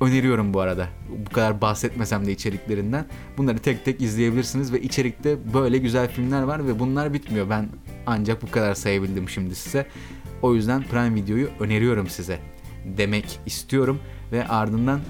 öneriyorum 0.00 0.54
bu 0.54 0.60
arada. 0.60 0.88
Bu 1.26 1.30
kadar 1.30 1.60
bahsetmesem 1.60 2.26
de 2.26 2.32
içeriklerinden. 2.32 3.06
Bunları 3.36 3.58
tek 3.58 3.84
tek 3.84 4.00
izleyebilirsiniz 4.00 4.72
ve 4.72 4.82
içerikte 4.82 5.54
böyle 5.54 5.78
güzel 5.78 6.08
filmler 6.10 6.42
var 6.42 6.66
ve 6.66 6.78
bunlar 6.78 7.14
bitmiyor. 7.14 7.50
Ben 7.50 7.68
ancak 8.06 8.42
bu 8.42 8.50
kadar 8.50 8.74
sayabildim 8.74 9.28
şimdi 9.28 9.54
size. 9.54 9.86
O 10.42 10.54
yüzden 10.54 10.82
Prime 10.82 11.14
Video'yu 11.14 11.48
öneriyorum 11.60 12.08
size 12.08 12.38
demek 12.98 13.40
istiyorum 13.46 14.00
ve 14.32 14.48
ardından 14.48 15.00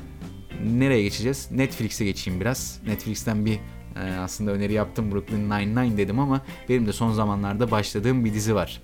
nereye 0.64 1.02
geçeceğiz? 1.02 1.48
Netflix'e 1.50 2.04
geçeyim 2.04 2.40
biraz. 2.40 2.80
Netflix'ten 2.86 3.46
bir 3.46 3.58
e, 3.96 4.16
aslında 4.16 4.50
öneri 4.50 4.72
yaptım 4.72 5.12
Brooklyn 5.12 5.50
Nine-Nine 5.50 5.96
dedim 5.96 6.18
ama 6.18 6.40
benim 6.68 6.86
de 6.86 6.92
son 6.92 7.12
zamanlarda 7.12 7.70
başladığım 7.70 8.24
bir 8.24 8.34
dizi 8.34 8.54
var. 8.54 8.82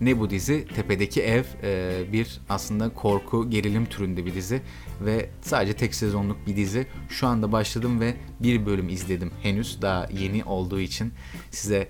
Ne 0.00 0.18
bu 0.18 0.30
dizi? 0.30 0.66
Tepedeki 0.74 1.22
Ev 1.22 1.44
e, 1.62 2.04
bir 2.12 2.40
aslında 2.48 2.88
korku 2.88 3.50
gerilim 3.50 3.86
türünde 3.86 4.26
bir 4.26 4.34
dizi 4.34 4.62
ve 5.00 5.30
sadece 5.42 5.72
tek 5.72 5.94
sezonluk 5.94 6.46
bir 6.46 6.56
dizi. 6.56 6.86
Şu 7.08 7.26
anda 7.26 7.52
başladım 7.52 8.00
ve 8.00 8.14
bir 8.40 8.66
bölüm 8.66 8.88
izledim 8.88 9.30
henüz 9.42 9.82
daha 9.82 10.08
yeni 10.12 10.44
olduğu 10.44 10.80
için 10.80 11.12
size 11.50 11.88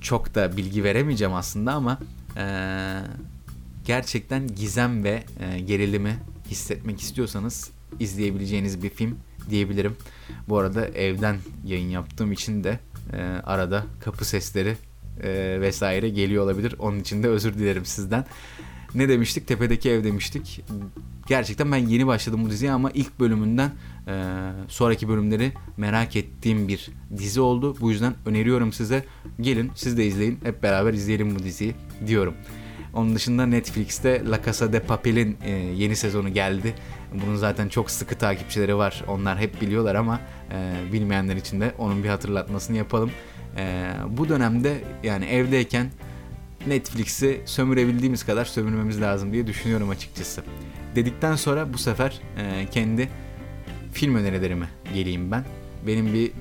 çok 0.00 0.34
da 0.34 0.56
bilgi 0.56 0.84
veremeyeceğim 0.84 1.34
aslında 1.34 1.72
ama 1.72 1.98
e, 2.36 2.44
gerçekten 3.84 4.46
gizem 4.54 5.04
ve 5.04 5.24
e, 5.40 5.60
gerilimi 5.60 6.16
hissetmek 6.50 7.00
istiyorsanız 7.00 7.70
izleyebileceğiniz 8.00 8.82
bir 8.82 8.90
film 8.90 9.18
diyebilirim. 9.50 9.96
Bu 10.48 10.58
arada 10.58 10.86
evden 10.86 11.36
yayın 11.64 11.88
yaptığım 11.88 12.32
için 12.32 12.64
de 12.64 12.78
e, 13.12 13.16
arada 13.44 13.86
kapı 14.00 14.24
sesleri 14.24 14.76
e, 15.22 15.60
vesaire 15.60 16.08
geliyor 16.08 16.44
olabilir. 16.44 16.74
Onun 16.78 17.00
için 17.00 17.22
de 17.22 17.28
özür 17.28 17.54
dilerim 17.54 17.84
sizden. 17.84 18.24
Ne 18.94 19.08
demiştik? 19.08 19.46
Tepedeki 19.46 19.90
ev 19.90 20.04
demiştik. 20.04 20.64
Gerçekten 21.26 21.72
ben 21.72 21.76
yeni 21.76 22.06
başladım 22.06 22.44
bu 22.44 22.50
diziye 22.50 22.72
ama 22.72 22.90
ilk 22.90 23.20
bölümünden 23.20 23.70
e, 24.08 24.12
sonraki 24.68 25.08
bölümleri 25.08 25.52
merak 25.76 26.16
ettiğim 26.16 26.68
bir 26.68 26.90
dizi 27.16 27.40
oldu. 27.40 27.76
Bu 27.80 27.90
yüzden 27.90 28.14
öneriyorum 28.26 28.72
size. 28.72 29.04
Gelin 29.40 29.70
siz 29.74 29.98
de 29.98 30.06
izleyin. 30.06 30.38
Hep 30.42 30.62
beraber 30.62 30.92
izleyelim 30.92 31.36
bu 31.36 31.38
diziyi 31.38 31.74
diyorum. 32.06 32.34
Onun 32.94 33.14
dışında 33.14 33.46
Netflix'te 33.46 34.22
La 34.30 34.42
Casa 34.44 34.72
de 34.72 34.80
Papel'in 34.80 35.36
e, 35.44 35.50
yeni 35.50 35.96
sezonu 35.96 36.32
geldi. 36.32 36.74
Bunun 37.14 37.36
zaten 37.36 37.68
çok 37.68 37.90
sıkı 37.90 38.18
takipçileri 38.18 38.76
var. 38.76 39.04
Onlar 39.08 39.38
hep 39.38 39.60
biliyorlar 39.60 39.94
ama 39.94 40.20
e, 40.52 40.92
bilmeyenler 40.92 41.36
için 41.36 41.60
de 41.60 41.72
onun 41.78 42.04
bir 42.04 42.08
hatırlatmasını 42.08 42.76
yapalım. 42.76 43.10
E, 43.56 43.92
bu 44.08 44.28
dönemde 44.28 44.84
yani 45.02 45.24
evdeyken 45.24 45.90
Netflix'i 46.66 47.40
sömürebildiğimiz 47.44 48.26
kadar 48.26 48.44
sömürmemiz 48.44 49.00
lazım 49.00 49.32
diye 49.32 49.46
düşünüyorum 49.46 49.90
açıkçası. 49.90 50.42
Dedikten 50.94 51.36
sonra 51.36 51.72
bu 51.72 51.78
sefer 51.78 52.20
e, 52.38 52.66
kendi 52.70 53.08
film 53.92 54.14
önerilerime 54.14 54.68
geleyim 54.94 55.30
ben. 55.30 55.44
Benim 55.86 56.14
bir 56.14 56.32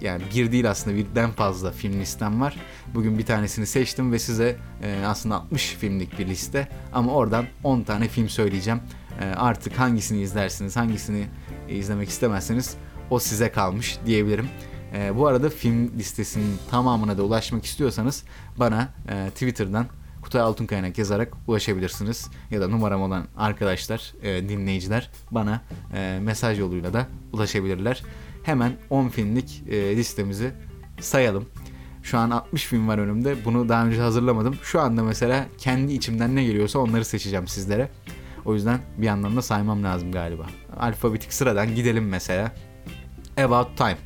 yani 0.00 0.22
bir 0.34 0.52
değil 0.52 0.70
aslında 0.70 0.96
birden 0.96 1.30
fazla 1.30 1.70
film 1.70 2.00
listem 2.00 2.40
var. 2.40 2.56
Bugün 2.94 3.18
bir 3.18 3.26
tanesini 3.26 3.66
seçtim 3.66 4.12
ve 4.12 4.18
size 4.18 4.56
e, 4.82 5.04
aslında 5.06 5.34
60 5.34 5.66
filmlik 5.66 6.18
bir 6.18 6.26
liste 6.26 6.68
ama 6.92 7.12
oradan 7.12 7.46
10 7.64 7.82
tane 7.82 8.08
film 8.08 8.28
söyleyeceğim. 8.28 8.80
E, 9.20 9.24
artık 9.24 9.78
hangisini 9.78 10.20
izlersiniz, 10.20 10.76
hangisini 10.76 11.26
izlemek 11.68 12.08
istemezseniz 12.08 12.76
o 13.10 13.18
size 13.18 13.52
kalmış 13.52 13.98
diyebilirim. 14.06 14.48
E, 14.94 15.16
bu 15.16 15.26
arada 15.26 15.50
film 15.50 15.98
listesinin 15.98 16.56
tamamına 16.70 17.18
da 17.18 17.22
ulaşmak 17.22 17.64
istiyorsanız 17.64 18.24
bana 18.56 18.88
e, 19.08 19.30
Twitter'dan 19.30 19.86
Kutay 20.22 20.40
Altunkaynak 20.40 20.98
yazarak 20.98 21.32
ulaşabilirsiniz. 21.46 22.30
Ya 22.50 22.60
da 22.60 22.68
numaram 22.68 23.02
olan 23.02 23.26
arkadaşlar, 23.36 24.14
e, 24.22 24.48
dinleyiciler 24.48 25.10
bana 25.30 25.60
e, 25.94 26.18
mesaj 26.22 26.58
yoluyla 26.58 26.92
da 26.92 27.06
ulaşabilirler. 27.32 28.02
Hemen 28.42 28.72
10 28.90 29.08
filmlik 29.08 29.62
listemizi 29.68 30.52
sayalım. 31.00 31.46
Şu 32.02 32.18
an 32.18 32.30
60 32.30 32.66
film 32.66 32.88
var 32.88 32.98
önümde. 32.98 33.44
Bunu 33.44 33.68
daha 33.68 33.86
önce 33.86 34.00
hazırlamadım. 34.00 34.56
Şu 34.62 34.80
anda 34.80 35.02
mesela 35.02 35.46
kendi 35.58 35.92
içimden 35.92 36.36
ne 36.36 36.44
geliyorsa 36.44 36.78
onları 36.78 37.04
seçeceğim 37.04 37.48
sizlere. 37.48 37.88
O 38.44 38.54
yüzden 38.54 38.80
bir 38.98 39.06
yandan 39.06 39.36
da 39.36 39.42
saymam 39.42 39.84
lazım 39.84 40.12
galiba. 40.12 40.46
Alfabetik 40.76 41.32
sıradan 41.32 41.74
gidelim 41.74 42.08
mesela. 42.08 42.52
About 43.38 43.76
Time. 43.76 43.98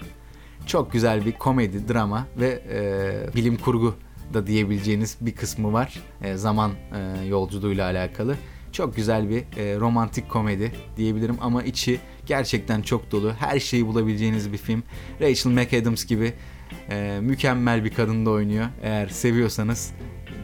Çok 0.67 0.93
güzel 0.93 1.27
bir 1.27 1.33
komedi, 1.33 1.89
drama 1.89 2.27
ve 2.37 2.63
e, 2.71 3.37
bilim 3.37 3.57
kurgu 3.57 3.95
da 4.35 4.47
diyebileceğiniz 4.47 5.17
bir 5.21 5.35
kısmı 5.35 5.73
var. 5.73 6.01
E, 6.23 6.37
zaman 6.37 6.71
e, 6.71 7.27
yolculuğuyla 7.27 7.85
alakalı. 7.85 8.37
Çok 8.73 8.97
güzel 8.97 9.31
bir 9.31 9.39
e, 9.57 9.81
romantik 9.81 10.29
komedi 10.29 10.73
diyebilirim 10.97 11.37
ama 11.41 11.63
içi 11.63 12.01
gerçekten 12.27 12.83
çok 12.83 13.11
dolu. 13.11 13.33
Her 13.33 13.61
şeyi 13.61 13.87
bulabileceğiniz 13.87 14.53
bir 14.53 14.59
film. 14.59 14.83
Rachel 15.21 15.51
McAdams 15.51 16.05
gibi 16.05 16.33
e, 16.91 17.19
mükemmel 17.23 17.85
bir 17.85 17.91
kadın 17.91 18.27
da 18.27 18.31
oynuyor. 18.31 18.67
Eğer 18.83 19.09
seviyorsanız 19.09 19.93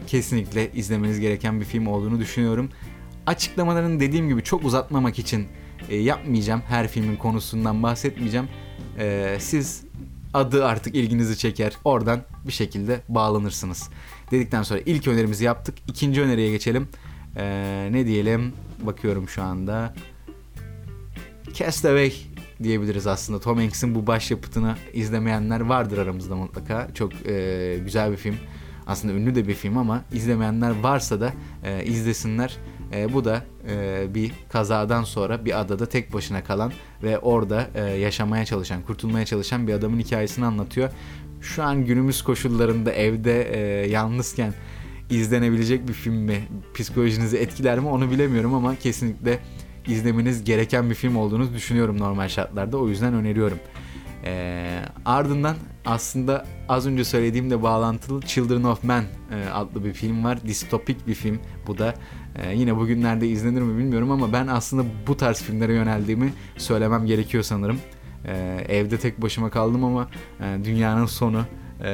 kesinlikle 0.07 0.71
izlemeniz 0.71 1.19
gereken 1.19 1.59
bir 1.59 1.65
film 1.65 1.87
olduğunu 1.87 2.19
düşünüyorum. 2.19 2.69
Açıklamalarını 3.25 3.99
dediğim 3.99 4.29
gibi 4.29 4.43
çok 4.43 4.65
uzatmamak 4.65 5.19
için 5.19 5.47
e, 5.89 5.95
yapmayacağım. 5.95 6.61
Her 6.67 6.87
filmin 6.87 7.15
konusundan 7.15 7.83
bahsetmeyeceğim. 7.83 8.47
E, 8.97 9.37
siz 9.39 9.83
adı 10.33 10.65
artık 10.65 10.95
ilginizi 10.95 11.37
çeker. 11.37 11.73
Oradan 11.83 12.21
bir 12.47 12.51
şekilde 12.51 13.01
bağlanırsınız. 13.09 13.89
Dedikten 14.31 14.63
sonra 14.63 14.79
ilk 14.85 15.07
önerimizi 15.07 15.45
yaptık. 15.45 15.75
İkinci 15.87 16.21
öneriye 16.21 16.51
geçelim. 16.51 16.87
E, 17.35 17.89
ne 17.91 18.05
diyelim? 18.05 18.53
Bakıyorum 18.81 19.29
şu 19.29 19.43
anda. 19.43 19.93
Castaway 21.53 22.13
diyebiliriz 22.63 23.07
aslında. 23.07 23.39
Tom 23.39 23.57
Hanks'in 23.57 23.95
bu 23.95 24.07
başyapıtını 24.07 24.75
izlemeyenler 24.93 25.59
vardır 25.59 25.97
aramızda 25.97 26.35
mutlaka. 26.35 26.87
Çok 26.93 27.27
e, 27.27 27.79
güzel 27.83 28.11
bir 28.11 28.17
film. 28.17 28.35
Aslında 28.87 29.13
ünlü 29.13 29.35
de 29.35 29.47
bir 29.47 29.53
film 29.53 29.77
ama 29.77 30.01
izlemeyenler 30.13 30.79
varsa 30.79 31.21
da 31.21 31.33
e, 31.63 31.85
izlesinler. 31.85 32.57
E, 32.93 33.13
bu 33.13 33.25
da 33.25 33.43
e, 33.69 34.05
bir 34.13 34.31
kazadan 34.49 35.03
sonra 35.03 35.45
bir 35.45 35.59
adada 35.61 35.85
tek 35.85 36.13
başına 36.13 36.43
kalan 36.43 36.71
ve 37.03 37.19
orada 37.19 37.67
e, 37.75 37.81
yaşamaya 37.81 38.45
çalışan, 38.45 38.81
kurtulmaya 38.81 39.25
çalışan 39.25 39.67
bir 39.67 39.73
adamın 39.73 39.99
hikayesini 39.99 40.45
anlatıyor. 40.45 40.89
Şu 41.41 41.63
an 41.63 41.85
günümüz 41.85 42.21
koşullarında 42.21 42.91
evde 42.91 43.41
e, 43.41 43.89
yalnızken 43.89 44.53
izlenebilecek 45.09 45.87
bir 45.87 45.93
film 45.93 46.15
mi, 46.15 46.41
psikolojinizi 46.73 47.37
etkiler 47.37 47.79
mi 47.79 47.87
onu 47.87 48.11
bilemiyorum 48.11 48.53
ama 48.53 48.75
kesinlikle 48.75 49.39
izlemeniz 49.87 50.43
gereken 50.43 50.89
bir 50.89 50.95
film 50.95 51.15
olduğunu 51.15 51.53
düşünüyorum 51.53 51.99
normal 51.99 52.27
şartlarda. 52.27 52.77
O 52.77 52.87
yüzden 52.87 53.13
öneriyorum. 53.13 53.57
E, 54.25 54.81
ardından 55.05 55.55
aslında 55.85 56.45
az 56.69 56.87
önce 56.87 57.03
söylediğimle 57.03 57.63
bağlantılı 57.63 58.21
Children 58.21 58.63
of 58.63 58.83
Men 58.83 59.03
e, 59.31 59.49
adlı 59.49 59.85
bir 59.85 59.93
film 59.93 60.23
var. 60.23 60.43
Distopik 60.43 61.07
bir 61.07 61.13
film 61.13 61.39
bu 61.67 61.77
da. 61.77 61.93
E, 62.35 62.55
yine 62.55 62.77
bugünlerde 62.77 63.27
izlenir 63.27 63.61
mi 63.61 63.77
bilmiyorum 63.77 64.11
ama 64.11 64.33
ben 64.33 64.47
aslında 64.47 64.83
bu 65.07 65.17
tarz 65.17 65.41
filmlere 65.41 65.73
yöneldiğimi 65.73 66.33
söylemem 66.57 67.05
gerekiyor 67.05 67.43
sanırım. 67.43 67.79
E, 68.25 68.65
evde 68.69 68.97
tek 68.97 69.21
başıma 69.21 69.49
kaldım 69.49 69.83
ama 69.83 70.07
e, 70.39 70.65
dünyanın 70.65 71.05
sonu 71.05 71.45
e, 71.83 71.91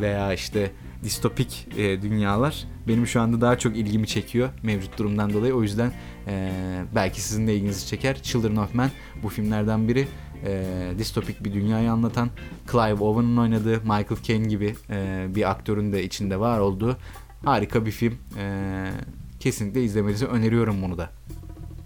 veya 0.00 0.32
işte 0.32 0.70
distopik 1.04 1.68
e, 1.76 2.02
dünyalar 2.02 2.64
benim 2.88 3.06
şu 3.06 3.20
anda 3.20 3.40
daha 3.40 3.58
çok 3.58 3.76
ilgimi 3.76 4.06
çekiyor 4.06 4.48
mevcut 4.62 4.98
durumdan 4.98 5.32
dolayı. 5.32 5.54
O 5.54 5.62
yüzden 5.62 5.92
e, 6.26 6.52
belki 6.94 7.20
sizin 7.20 7.46
de 7.46 7.54
ilginizi 7.54 7.86
çeker. 7.86 8.22
Children 8.22 8.56
of 8.56 8.74
Men 8.74 8.90
bu 9.22 9.28
filmlerden 9.28 9.88
biri 9.88 10.08
e, 10.44 10.92
distopik 10.98 11.44
bir 11.44 11.52
dünyayı 11.52 11.92
anlatan 11.92 12.30
Clive 12.72 13.04
Owen'ın 13.04 13.36
oynadığı 13.36 13.80
Michael 13.80 14.22
Caine 14.22 14.48
gibi 14.48 14.74
e, 14.90 15.26
bir 15.34 15.50
aktörün 15.50 15.92
de 15.92 16.04
içinde 16.04 16.40
var 16.40 16.58
olduğu 16.58 16.96
harika 17.44 17.86
bir 17.86 17.90
film. 17.90 18.14
E, 18.38 18.86
kesinlikle 19.40 19.84
izlemenizi 19.84 20.26
öneriyorum 20.26 20.82
bunu 20.82 20.98
da. 20.98 21.10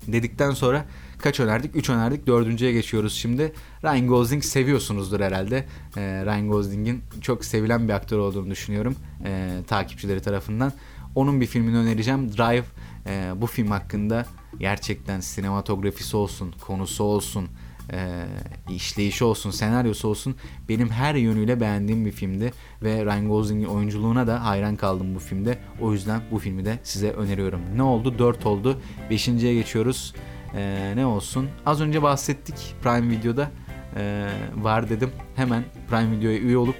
Dedikten 0.07 0.51
sonra 0.51 0.85
kaç 1.19 1.40
önerdik? 1.40 1.77
3 1.77 1.90
önerdik. 1.90 2.27
Dördüncüye 2.27 2.73
geçiyoruz 2.73 3.14
şimdi. 3.14 3.53
Ryan 3.85 4.07
Gosling 4.07 4.45
seviyorsunuzdur 4.45 5.21
herhalde. 5.21 5.57
E, 5.97 6.01
Ryan 6.25 6.49
Gosling'in 6.49 7.03
çok 7.21 7.45
sevilen 7.45 7.88
bir 7.88 7.93
aktör 7.93 8.19
olduğunu 8.19 8.51
düşünüyorum. 8.51 8.97
E, 9.25 9.51
takipçileri 9.67 10.23
tarafından. 10.23 10.73
Onun 11.14 11.40
bir 11.40 11.47
filmini 11.47 11.77
önereceğim. 11.77 12.33
Drive. 12.33 12.64
E, 13.07 13.33
bu 13.37 13.47
film 13.47 13.69
hakkında 13.69 14.27
gerçekten 14.59 15.21
sinematografisi 15.21 16.17
olsun, 16.17 16.55
konusu 16.61 17.05
olsun, 17.05 17.49
e, 17.92 18.25
işleyişi 18.70 19.25
olsun, 19.25 19.51
senaryosu 19.51 20.09
olsun 20.09 20.37
benim 20.68 20.88
her 20.88 21.14
yönüyle 21.14 21.61
beğendiğim 21.61 22.07
bir 22.07 22.12
filmdi 22.12 22.53
ve 22.83 23.05
Ryan 23.05 23.29
Gosling'in 23.29 23.68
oyunculuğuna 23.68 24.27
da 24.27 24.44
hayran 24.44 24.77
kaldım 24.77 25.14
bu 25.14 25.18
filmde. 25.18 25.59
O 25.81 25.92
yüzden 25.92 26.20
bu 26.31 26.38
filmi 26.38 26.64
de 26.64 26.79
size 26.83 27.11
öneriyorum. 27.11 27.61
Ne 27.77 27.83
oldu? 27.83 28.18
4 28.18 28.47
oldu. 28.47 28.81
5.ye 29.11 29.55
geçiyoruz. 29.55 30.14
E, 30.57 30.92
ne 30.97 31.07
olsun? 31.07 31.49
Az 31.66 31.81
önce 31.81 32.03
bahsettik 32.03 32.75
Prime 32.83 33.11
Video'da 33.11 33.51
e, 33.97 34.27
var 34.57 34.88
dedim. 34.88 35.11
Hemen 35.37 35.64
Prime 35.90 36.16
Video'ya 36.16 36.38
üye 36.38 36.57
olup 36.57 36.77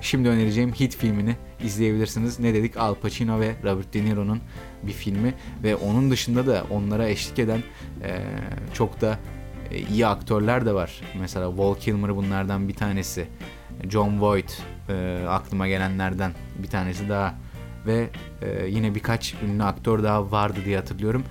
şimdi 0.00 0.28
önereceğim 0.28 0.72
hit 0.72 0.96
filmini 0.96 1.36
izleyebilirsiniz. 1.64 2.40
Ne 2.40 2.54
dedik? 2.54 2.76
Al 2.76 2.94
Pacino 2.94 3.40
ve 3.40 3.54
Robert 3.64 3.94
De 3.94 4.04
Niro'nun 4.04 4.40
bir 4.82 4.92
filmi 4.92 5.34
ve 5.62 5.76
onun 5.76 6.10
dışında 6.10 6.46
da 6.46 6.64
onlara 6.70 7.08
eşlik 7.08 7.38
eden 7.38 7.62
e, 8.02 8.20
çok 8.74 9.00
da 9.00 9.18
e, 9.74 9.78
iyi 9.80 10.06
aktörler 10.06 10.66
de 10.66 10.74
var. 10.74 11.00
Mesela 11.20 11.58
Val 11.58 11.74
Kilmer 11.74 12.16
bunlardan 12.16 12.68
bir 12.68 12.74
tanesi. 12.74 13.26
John 13.88 14.20
Voight 14.20 14.62
e, 14.88 15.24
aklıma 15.28 15.68
gelenlerden 15.68 16.32
bir 16.62 16.68
tanesi 16.68 17.08
daha 17.08 17.34
ve 17.86 18.08
e, 18.42 18.66
yine 18.66 18.94
birkaç 18.94 19.34
ünlü 19.34 19.62
aktör 19.62 20.02
daha 20.02 20.30
vardı 20.30 20.58
diye 20.64 20.76
hatırlıyorum. 20.76 21.24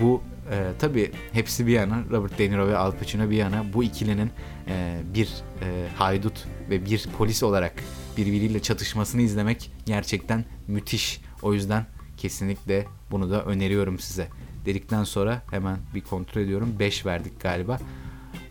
Bu 0.00 0.22
e, 0.50 0.72
tabi 0.78 1.12
hepsi 1.32 1.66
bir 1.66 1.72
yana 1.72 1.98
Robert 2.10 2.38
De 2.38 2.50
Niro 2.50 2.68
ve 2.68 2.76
Al 2.76 2.92
Pacino 2.92 3.30
bir 3.30 3.36
yana 3.36 3.64
bu 3.74 3.84
ikilinin 3.84 4.30
e, 4.68 5.00
bir 5.14 5.28
e, 5.62 5.88
haydut 5.96 6.44
ve 6.70 6.84
bir 6.84 7.06
polis 7.18 7.42
olarak 7.42 7.72
birbiriyle 8.16 8.62
çatışmasını 8.62 9.22
izlemek 9.22 9.70
gerçekten 9.86 10.44
müthiş. 10.68 11.20
O 11.42 11.54
yüzden 11.54 11.86
kesinlikle 12.16 12.86
bunu 13.10 13.30
da 13.30 13.44
öneriyorum 13.44 13.98
size 13.98 14.28
dedikten 14.66 15.04
sonra 15.04 15.42
hemen 15.50 15.76
bir 15.94 16.00
kontrol 16.00 16.42
ediyorum. 16.42 16.74
5 16.78 17.06
verdik 17.06 17.40
galiba. 17.40 17.78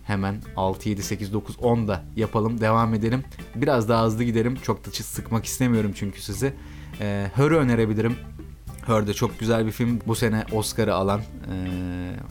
Hemen 0.04 0.42
6, 0.56 0.90
7, 0.90 1.04
8, 1.04 1.34
9, 1.34 1.60
10 1.60 1.88
da 1.88 2.04
yapalım. 2.16 2.62
Devam 2.62 2.94
edelim. 2.94 3.24
Biraz 3.56 3.90
daha 3.90 4.06
hızlı 4.06 4.24
giderim. 4.24 4.56
Çok 4.56 4.86
da 4.86 4.92
sıkmak 4.92 5.46
istemiyorum 5.46 5.92
çünkü 5.96 6.22
sizi. 6.22 6.54
Ee, 7.02 7.28
Her'ı 7.36 7.58
önerebilirim. 7.58 8.16
Her 8.86 9.08
de 9.08 9.14
çok 9.14 9.40
güzel 9.40 9.66
bir 9.66 9.72
film. 9.72 10.00
Bu 10.08 10.16
sene 10.16 10.46
Oscar'ı 10.52 10.96
alan 10.96 11.20
e, 11.20 11.56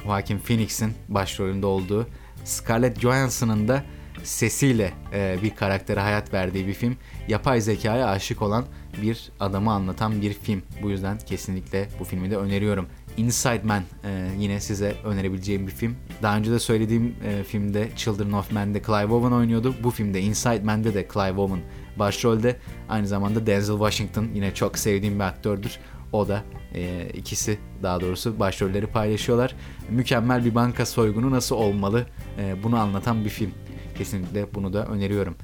Joaquin 0.05 0.39
Phoenix'in 0.39 0.93
başrolünde 1.09 1.67
olduğu 1.67 2.07
Scarlett 2.45 3.01
Johansson'ın 3.01 3.69
da 3.69 3.85
sesiyle 4.23 4.93
e, 5.13 5.39
bir 5.43 5.55
karaktere 5.55 6.01
hayat 6.01 6.33
verdiği 6.33 6.67
bir 6.67 6.75
film. 6.75 6.97
Yapay 7.29 7.61
zekaya 7.61 8.09
aşık 8.09 8.43
olan 8.43 8.65
bir 9.03 9.31
adamı 9.41 9.73
anlatan 9.73 10.23
bir 10.23 10.33
film. 10.33 10.63
Bu 10.83 10.91
yüzden 10.91 11.19
kesinlikle 11.19 11.89
bu 12.01 12.05
filmi 12.05 12.31
de 12.31 12.37
öneriyorum. 12.37 12.87
Inside 13.17 13.63
Man 13.65 13.83
e, 14.05 14.29
yine 14.39 14.61
size 14.61 14.95
önerebileceğim 15.05 15.67
bir 15.67 15.73
film. 15.73 15.97
Daha 16.23 16.37
önce 16.37 16.53
de 16.53 16.59
söylediğim 16.59 17.15
e, 17.25 17.45
filmde 17.45 17.89
Children 17.97 18.33
of 18.33 18.53
Men'de 18.53 18.83
Clive 18.83 19.15
Owen 19.15 19.37
oynuyordu. 19.37 19.75
Bu 19.83 19.91
filmde 19.91 20.21
Inside 20.21 20.63
Man'de 20.65 20.95
de 20.95 21.09
Clive 21.13 21.41
Owen 21.41 21.61
başrolde. 21.99 22.57
Aynı 22.89 23.07
zamanda 23.07 23.47
Denzel 23.47 23.77
Washington 23.77 24.29
yine 24.35 24.55
çok 24.55 24.79
sevdiğim 24.79 25.15
bir 25.19 25.25
aktördür. 25.25 25.79
O 26.13 26.29
da 26.29 26.43
e, 26.75 27.09
ikisi 27.15 27.59
daha 27.83 28.01
doğrusu 28.01 28.41
başrolleri 28.41 28.87
paylaşıyorlar. 28.87 29.55
Mükemmel 29.91 30.45
bir 30.45 30.55
banka 30.55 30.87
soygunu 30.87 31.31
nasıl 31.31 31.57
olmalı 31.57 32.07
e, 32.39 32.63
bunu 32.63 32.79
anlatan 32.79 33.25
bir 33.25 33.31
film. 33.31 33.51
Kesinlikle 33.99 34.55
bunu 34.55 34.73
da 34.73 34.87
öneriyorum. 34.87 35.37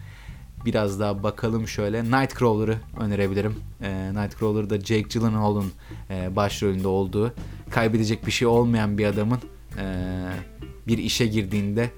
Biraz 0.64 1.00
daha 1.00 1.22
bakalım 1.22 1.68
şöyle. 1.68 2.04
Nightcrawler'ı 2.04 2.78
önerebilirim. 3.00 3.54
E, 3.82 4.10
Nightcrawler'da 4.14 4.80
Jake 4.80 5.00
Gyllenhaal'ın 5.00 5.72
e, 6.10 6.36
başrolünde 6.36 6.88
olduğu 6.88 7.34
kaybedecek 7.70 8.26
bir 8.26 8.32
şey 8.32 8.48
olmayan 8.48 8.98
bir 8.98 9.06
adamın 9.06 9.38
e, 9.78 9.84
bir 10.86 10.98
işe 10.98 11.26
girdiğinde 11.26 11.90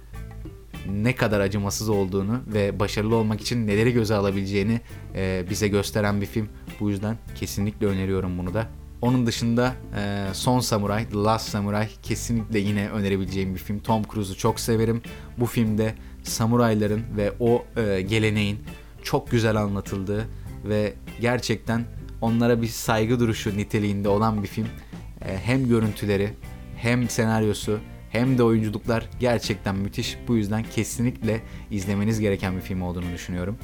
ne 0.90 1.14
kadar 1.14 1.40
acımasız 1.40 1.88
olduğunu 1.88 2.40
ve 2.46 2.80
başarılı 2.80 3.16
olmak 3.16 3.40
için 3.40 3.66
neleri 3.66 3.92
göze 3.92 4.14
alabileceğini 4.14 4.80
e, 5.14 5.44
bize 5.50 5.68
gösteren 5.68 6.20
bir 6.20 6.26
film. 6.26 6.48
Bu 6.80 6.90
yüzden 6.90 7.16
kesinlikle 7.34 7.86
öneriyorum 7.86 8.38
bunu 8.38 8.54
da. 8.54 8.68
Onun 9.02 9.26
dışında 9.26 9.74
e, 9.96 10.26
Son 10.32 10.60
Samurai, 10.60 11.08
The 11.08 11.18
Last 11.18 11.48
Samurai 11.48 11.88
kesinlikle 12.02 12.58
yine 12.58 12.88
önerebileceğim 12.88 13.54
bir 13.54 13.58
film. 13.58 13.78
Tom 13.78 14.02
Cruise'u 14.12 14.36
çok 14.36 14.60
severim. 14.60 15.02
Bu 15.38 15.46
filmde 15.46 15.94
samurayların 16.22 17.02
ve 17.16 17.32
o 17.40 17.64
e, 17.76 18.02
geleneğin 18.02 18.58
çok 19.02 19.30
güzel 19.30 19.56
anlatıldığı 19.56 20.28
ve 20.64 20.94
gerçekten 21.20 21.84
onlara 22.20 22.62
bir 22.62 22.66
saygı 22.66 23.20
duruşu 23.20 23.56
niteliğinde 23.56 24.08
olan 24.08 24.42
bir 24.42 24.48
film. 24.48 24.68
E, 25.28 25.38
hem 25.38 25.68
görüntüleri 25.68 26.30
hem 26.76 27.08
senaryosu 27.08 27.80
hem 28.10 28.38
de 28.38 28.42
oyunculuklar 28.42 29.04
gerçekten 29.20 29.76
müthiş. 29.76 30.18
Bu 30.28 30.36
yüzden 30.36 30.64
kesinlikle 30.74 31.40
izlemeniz 31.70 32.20
gereken 32.20 32.56
bir 32.56 32.60
film 32.60 32.82
olduğunu 32.82 33.12
düşünüyorum. 33.14 33.56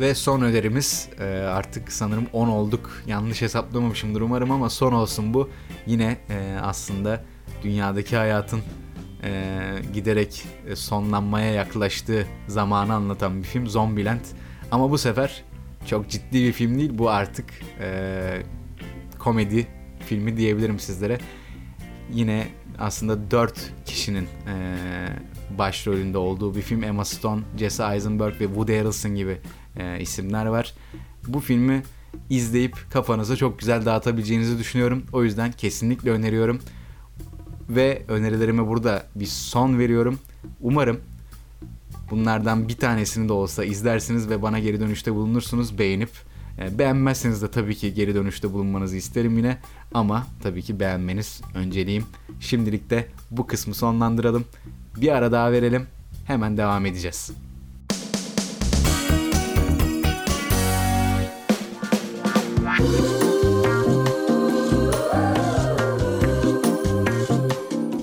Ve 0.00 0.14
son 0.14 0.42
önerimiz 0.42 1.08
e, 1.20 1.24
artık 1.24 1.92
sanırım 1.92 2.26
10 2.32 2.48
olduk. 2.48 3.02
Yanlış 3.06 3.42
hesaplamamışımdır 3.42 4.20
umarım 4.20 4.50
ama 4.50 4.70
son 4.70 4.92
olsun 4.92 5.34
bu. 5.34 5.50
Yine 5.86 6.16
e, 6.30 6.58
aslında 6.62 7.24
dünyadaki 7.62 8.16
hayatın 8.16 8.60
e, 9.24 9.60
giderek 9.94 10.44
sonlanmaya 10.74 11.52
yaklaştığı 11.52 12.26
zamanı 12.48 12.94
anlatan 12.94 13.38
bir 13.38 13.48
film 13.48 13.66
Zombieland. 13.66 14.24
Ama 14.70 14.90
bu 14.90 14.98
sefer 14.98 15.42
çok 15.86 16.10
ciddi 16.10 16.44
bir 16.44 16.52
film 16.52 16.78
değil. 16.78 16.90
Bu 16.94 17.10
artık 17.10 17.46
komedi 19.18 19.66
filmi 20.06 20.36
diyebilirim 20.36 20.78
sizlere. 20.78 21.18
Yine 22.12 22.48
aslında 22.78 23.30
dört 23.30 23.72
kişinin 23.86 24.24
e, 24.24 24.76
başrolünde 25.58 26.18
olduğu 26.18 26.54
bir 26.54 26.62
film. 26.62 26.84
Emma 26.84 27.04
Stone, 27.04 27.42
Jesse 27.58 27.84
Eisenberg 27.94 28.40
ve 28.40 28.46
Woody 28.46 28.78
Harrelson 28.78 29.14
gibi 29.14 29.38
e, 29.76 30.00
isimler 30.00 30.46
var. 30.46 30.74
Bu 31.28 31.40
filmi 31.40 31.82
izleyip 32.30 32.76
kafanıza 32.90 33.36
çok 33.36 33.58
güzel 33.58 33.84
dağıtabileceğinizi 33.84 34.58
düşünüyorum. 34.58 35.02
O 35.12 35.24
yüzden 35.24 35.52
kesinlikle 35.52 36.10
öneriyorum. 36.10 36.60
Ve 37.68 38.02
önerilerime 38.08 38.66
burada 38.68 39.06
bir 39.14 39.26
son 39.26 39.78
veriyorum. 39.78 40.18
Umarım 40.60 41.00
bunlardan 42.10 42.68
bir 42.68 42.76
tanesini 42.76 43.28
de 43.28 43.32
olsa 43.32 43.64
izlersiniz 43.64 44.30
ve 44.30 44.42
bana 44.42 44.58
geri 44.58 44.80
dönüşte 44.80 45.14
bulunursunuz 45.14 45.78
beğenip. 45.78 46.10
E, 46.58 46.78
beğenmezseniz 46.78 47.42
de 47.42 47.50
tabii 47.50 47.74
ki 47.74 47.94
geri 47.94 48.14
dönüşte 48.14 48.52
bulunmanızı 48.52 48.96
isterim 48.96 49.38
yine. 49.38 49.58
Ama 49.94 50.26
tabii 50.42 50.62
ki 50.62 50.80
beğenmeniz 50.80 51.40
önceliğim. 51.54 52.04
Şimdilik 52.40 52.90
de 52.90 53.08
bu 53.30 53.46
kısmı 53.46 53.74
sonlandıralım. 53.74 54.44
Bir 54.96 55.08
ara 55.08 55.32
daha 55.32 55.52
verelim. 55.52 55.86
Hemen 56.24 56.56
devam 56.56 56.86
edeceğiz. 56.86 57.30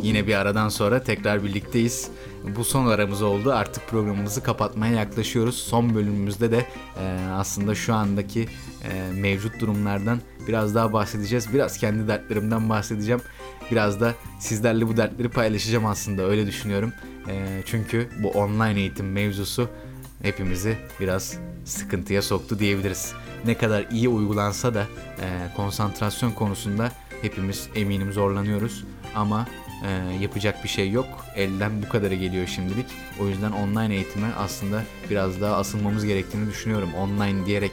Yine 0.03 0.27
bir 0.27 0.35
aradan 0.35 0.69
sonra 0.69 1.03
tekrar 1.03 1.43
birlikteyiz. 1.43 2.09
Bu 2.55 2.63
son 2.63 2.87
aramız 2.87 3.21
oldu. 3.21 3.53
Artık 3.53 3.87
programımızı 3.87 4.43
kapatmaya 4.43 4.93
yaklaşıyoruz. 4.93 5.55
Son 5.55 5.95
bölümümüzde 5.95 6.51
de 6.51 6.65
e, 6.99 7.17
aslında 7.31 7.75
şu 7.75 7.93
andaki 7.93 8.47
e, 8.83 9.11
mevcut 9.13 9.59
durumlardan 9.59 10.19
biraz 10.47 10.75
daha 10.75 10.93
bahsedeceğiz. 10.93 11.53
Biraz 11.53 11.77
kendi 11.77 12.07
dertlerimden 12.07 12.69
bahsedeceğim. 12.69 13.21
Biraz 13.71 14.01
da 14.01 14.13
sizlerle 14.39 14.87
bu 14.87 14.97
dertleri 14.97 15.29
paylaşacağım 15.29 15.85
aslında 15.85 16.23
öyle 16.23 16.47
düşünüyorum. 16.47 16.93
E, 17.27 17.63
çünkü 17.65 18.09
bu 18.23 18.29
online 18.29 18.79
eğitim 18.79 19.11
mevzusu 19.11 19.69
hepimizi 20.21 20.77
biraz 20.99 21.37
sıkıntıya 21.65 22.21
soktu 22.21 22.59
diyebiliriz. 22.59 23.13
Ne 23.45 23.57
kadar 23.57 23.85
iyi 23.91 24.09
uygulansa 24.09 24.73
da 24.73 24.81
e, 25.21 25.55
konsantrasyon 25.55 26.31
konusunda 26.31 26.91
hepimiz 27.21 27.69
eminim 27.75 28.13
zorlanıyoruz. 28.13 28.83
Ama 29.15 29.47
e, 29.83 30.15
yapacak 30.21 30.63
bir 30.63 30.69
şey 30.69 30.91
yok. 30.91 31.25
Elden 31.35 31.81
bu 31.81 31.89
kadarı 31.89 32.15
geliyor 32.15 32.47
şimdilik. 32.47 32.85
O 33.19 33.27
yüzden 33.27 33.51
online 33.51 33.95
eğitime 33.95 34.27
aslında 34.37 34.83
biraz 35.09 35.41
daha 35.41 35.55
asılmamız 35.55 36.05
gerektiğini 36.05 36.49
düşünüyorum. 36.49 36.89
Online 36.93 37.45
diyerek 37.45 37.71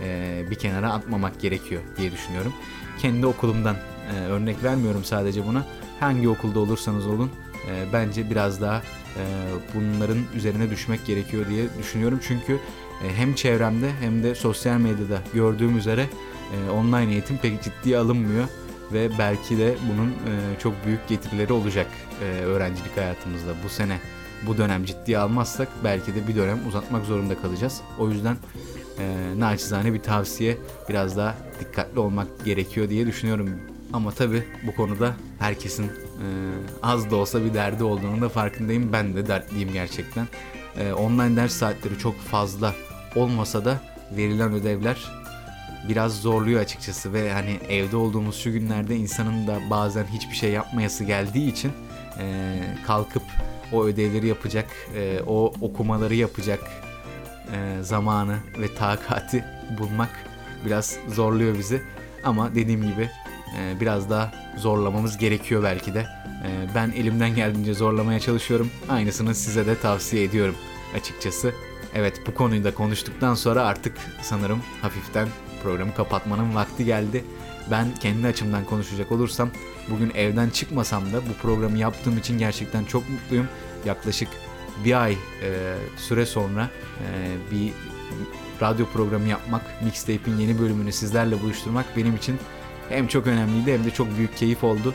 e, 0.00 0.42
bir 0.50 0.54
kenara 0.54 0.92
atmamak 0.92 1.40
gerekiyor 1.40 1.82
diye 1.96 2.12
düşünüyorum. 2.12 2.52
Kendi 2.98 3.26
okulumdan 3.26 3.76
e, 4.14 4.20
örnek 4.20 4.62
vermiyorum 4.62 5.04
sadece 5.04 5.46
buna. 5.46 5.66
Hangi 6.00 6.28
okulda 6.28 6.60
olursanız 6.60 7.06
olun 7.06 7.30
e, 7.70 7.92
bence 7.92 8.30
biraz 8.30 8.60
daha 8.60 8.82
e, 9.16 9.22
bunların 9.74 10.18
üzerine 10.34 10.70
düşmek 10.70 11.06
gerekiyor 11.06 11.48
diye 11.48 11.64
düşünüyorum. 11.78 12.20
Çünkü 12.22 12.52
e, 13.04 13.14
hem 13.16 13.34
çevremde 13.34 13.90
hem 14.00 14.22
de 14.22 14.34
sosyal 14.34 14.78
medyada 14.78 15.22
gördüğüm 15.34 15.78
üzere 15.78 16.06
e, 16.56 16.70
online 16.70 17.12
eğitim 17.12 17.38
pek 17.38 17.62
ciddiye 17.62 17.98
alınmıyor 17.98 18.48
ve 18.92 19.10
belki 19.18 19.58
de 19.58 19.74
bunun 19.92 20.08
e, 20.10 20.60
çok 20.62 20.86
büyük 20.86 21.08
getirileri 21.08 21.52
olacak 21.52 21.86
e, 22.22 22.24
öğrencilik 22.24 22.96
hayatımızda 22.96 23.52
bu 23.64 23.68
sene 23.68 23.98
bu 24.46 24.58
dönem 24.58 24.84
ciddiye 24.84 25.18
almazsak 25.18 25.68
belki 25.84 26.14
de 26.14 26.28
bir 26.28 26.36
dönem 26.36 26.58
uzatmak 26.68 27.04
zorunda 27.04 27.42
kalacağız. 27.42 27.80
O 27.98 28.10
yüzden 28.10 28.36
e, 28.98 29.34
naçizane 29.38 29.94
bir 29.94 30.02
tavsiye 30.02 30.58
biraz 30.88 31.16
daha 31.16 31.34
dikkatli 31.60 32.00
olmak 32.00 32.44
gerekiyor 32.44 32.88
diye 32.88 33.06
düşünüyorum. 33.06 33.50
Ama 33.92 34.10
tabi 34.10 34.44
bu 34.66 34.74
konuda 34.74 35.16
herkesin 35.38 35.84
e, 35.84 36.26
az 36.82 37.10
da 37.10 37.16
olsa 37.16 37.44
bir 37.44 37.54
derdi 37.54 37.84
olduğunu 37.84 38.20
da 38.20 38.28
farkındayım. 38.28 38.92
Ben 38.92 39.14
de 39.14 39.26
dertliyim 39.28 39.72
gerçekten. 39.72 40.28
E, 40.78 40.92
online 40.92 41.36
ders 41.36 41.52
saatleri 41.52 41.98
çok 41.98 42.20
fazla 42.20 42.74
olmasa 43.16 43.64
da 43.64 43.80
verilen 44.16 44.52
ödevler 44.52 45.19
biraz 45.88 46.20
zorluyor 46.20 46.60
açıkçası 46.60 47.12
ve 47.12 47.32
hani 47.32 47.58
evde 47.68 47.96
olduğumuz 47.96 48.36
şu 48.36 48.52
günlerde 48.52 48.96
insanın 48.96 49.46
da 49.46 49.58
bazen 49.70 50.04
hiçbir 50.04 50.36
şey 50.36 50.50
yapmayası 50.50 51.04
geldiği 51.04 51.50
için 51.50 51.72
e, 52.18 52.56
kalkıp 52.86 53.22
o 53.72 53.84
ödevleri 53.84 54.26
yapacak, 54.26 54.66
e, 54.96 55.20
o 55.26 55.52
okumaları 55.60 56.14
yapacak 56.14 56.60
e, 57.52 57.82
zamanı 57.82 58.38
ve 58.58 58.74
takati 58.74 59.44
bulmak 59.78 60.10
biraz 60.66 60.98
zorluyor 61.08 61.58
bizi. 61.58 61.82
Ama 62.24 62.54
dediğim 62.54 62.82
gibi 62.82 63.10
e, 63.58 63.80
biraz 63.80 64.10
daha 64.10 64.32
zorlamamız 64.56 65.18
gerekiyor 65.18 65.62
belki 65.62 65.94
de. 65.94 66.00
E, 66.00 66.74
ben 66.74 66.90
elimden 66.90 67.34
geldiğince 67.34 67.74
zorlamaya 67.74 68.20
çalışıyorum. 68.20 68.70
Aynısını 68.88 69.34
size 69.34 69.66
de 69.66 69.78
tavsiye 69.78 70.24
ediyorum 70.24 70.54
açıkçası. 70.96 71.54
Evet 71.94 72.20
bu 72.26 72.34
konuyu 72.34 72.64
da 72.64 72.74
konuştuktan 72.74 73.34
sonra 73.34 73.62
artık 73.62 73.96
sanırım 74.22 74.62
hafiften 74.82 75.28
programı 75.62 75.94
kapatmanın 75.94 76.54
vakti 76.54 76.84
geldi. 76.84 77.24
Ben 77.70 77.94
kendi 78.00 78.26
açımdan 78.26 78.64
konuşacak 78.64 79.12
olursam 79.12 79.50
bugün 79.90 80.10
evden 80.10 80.50
çıkmasam 80.50 81.12
da 81.12 81.16
bu 81.28 81.32
programı 81.42 81.78
yaptığım 81.78 82.18
için 82.18 82.38
gerçekten 82.38 82.84
çok 82.84 83.10
mutluyum. 83.10 83.48
Yaklaşık 83.84 84.28
bir 84.84 85.02
ay 85.02 85.12
e, 85.12 85.74
süre 85.96 86.26
sonra 86.26 86.70
e, 87.00 87.36
bir 87.50 87.72
radyo 88.62 88.86
programı 88.86 89.28
yapmak, 89.28 89.62
Mixtape'in 89.82 90.36
yeni 90.36 90.58
bölümünü 90.58 90.92
sizlerle 90.92 91.42
buluşturmak 91.42 91.86
benim 91.96 92.16
için 92.16 92.38
hem 92.88 93.06
çok 93.06 93.26
önemliydi 93.26 93.72
hem 93.72 93.84
de 93.84 93.90
çok 93.90 94.16
büyük 94.16 94.36
keyif 94.36 94.64
oldu. 94.64 94.94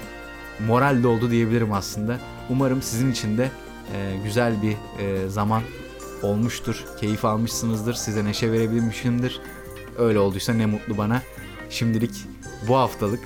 Moral 0.67 1.03
de 1.03 1.07
oldu 1.07 1.31
diyebilirim 1.31 1.73
aslında. 1.73 2.19
Umarım 2.49 2.81
sizin 2.81 3.11
için 3.11 3.37
de 3.37 3.51
e, 3.93 4.17
güzel 4.23 4.61
bir 4.61 5.03
e, 5.03 5.29
zaman 5.29 5.61
olmuştur. 6.21 6.85
Keyif 6.99 7.25
almışsınızdır. 7.25 7.93
Size 7.93 8.25
neşe 8.25 8.51
verebilmişimdir. 8.51 9.41
Öyle 9.97 10.19
olduysa 10.19 10.53
ne 10.53 10.65
mutlu 10.65 10.97
bana. 10.97 11.21
Şimdilik 11.69 12.11
bu 12.67 12.75
haftalık 12.75 13.19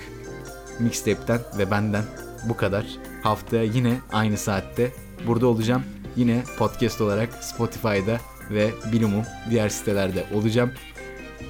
Mixtape'den 0.79 1.39
ve 1.57 1.71
benden 1.71 2.03
bu 2.43 2.57
kadar. 2.57 2.85
Haftaya 3.23 3.63
yine 3.63 3.97
aynı 4.11 4.37
saatte 4.37 4.91
burada 5.27 5.47
olacağım. 5.47 5.83
Yine 6.15 6.43
podcast 6.57 7.01
olarak 7.01 7.43
Spotify'da 7.43 8.19
ve 8.51 8.69
Bilumum 8.91 9.23
diğer 9.49 9.69
sitelerde 9.69 10.25
olacağım. 10.33 10.71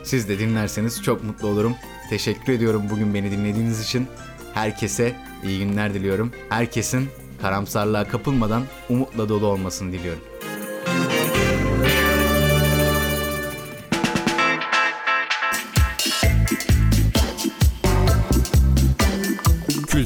Siz 0.04 0.30
de 0.30 0.40
dinlerseniz 0.40 1.04
çok 1.04 1.24
mutlu 1.24 1.48
olurum. 1.48 1.76
Teşekkür 2.10 2.54
ediyorum 2.54 2.84
bugün 2.90 3.14
beni 3.14 3.32
dinlediğiniz 3.32 3.82
için. 3.82 4.08
Herkese 4.54 5.16
iyi 5.44 5.60
günler 5.60 5.94
diliyorum. 5.94 6.32
Herkesin 6.50 7.10
karamsarlığa 7.42 8.08
kapılmadan 8.08 8.64
umutla 8.90 9.30
dolu 9.30 9.46
olmasını 9.48 9.92
diliyorum. 9.92 10.22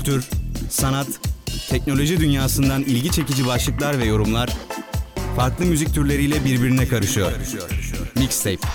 Kültür, 0.04 0.30
sanat, 0.70 1.08
teknoloji 1.70 2.20
dünyasından 2.20 2.84
ilgi 2.84 3.12
çekici 3.12 3.48
başlıklar 3.48 4.00
ve 4.00 4.06
yorumlar 4.06 4.50
farklı 5.36 5.66
müzik 5.66 5.94
türleriyle 5.94 6.46
birbirine 6.46 6.88
karışıyor. 6.88 7.32
Mixtape. 8.16 8.68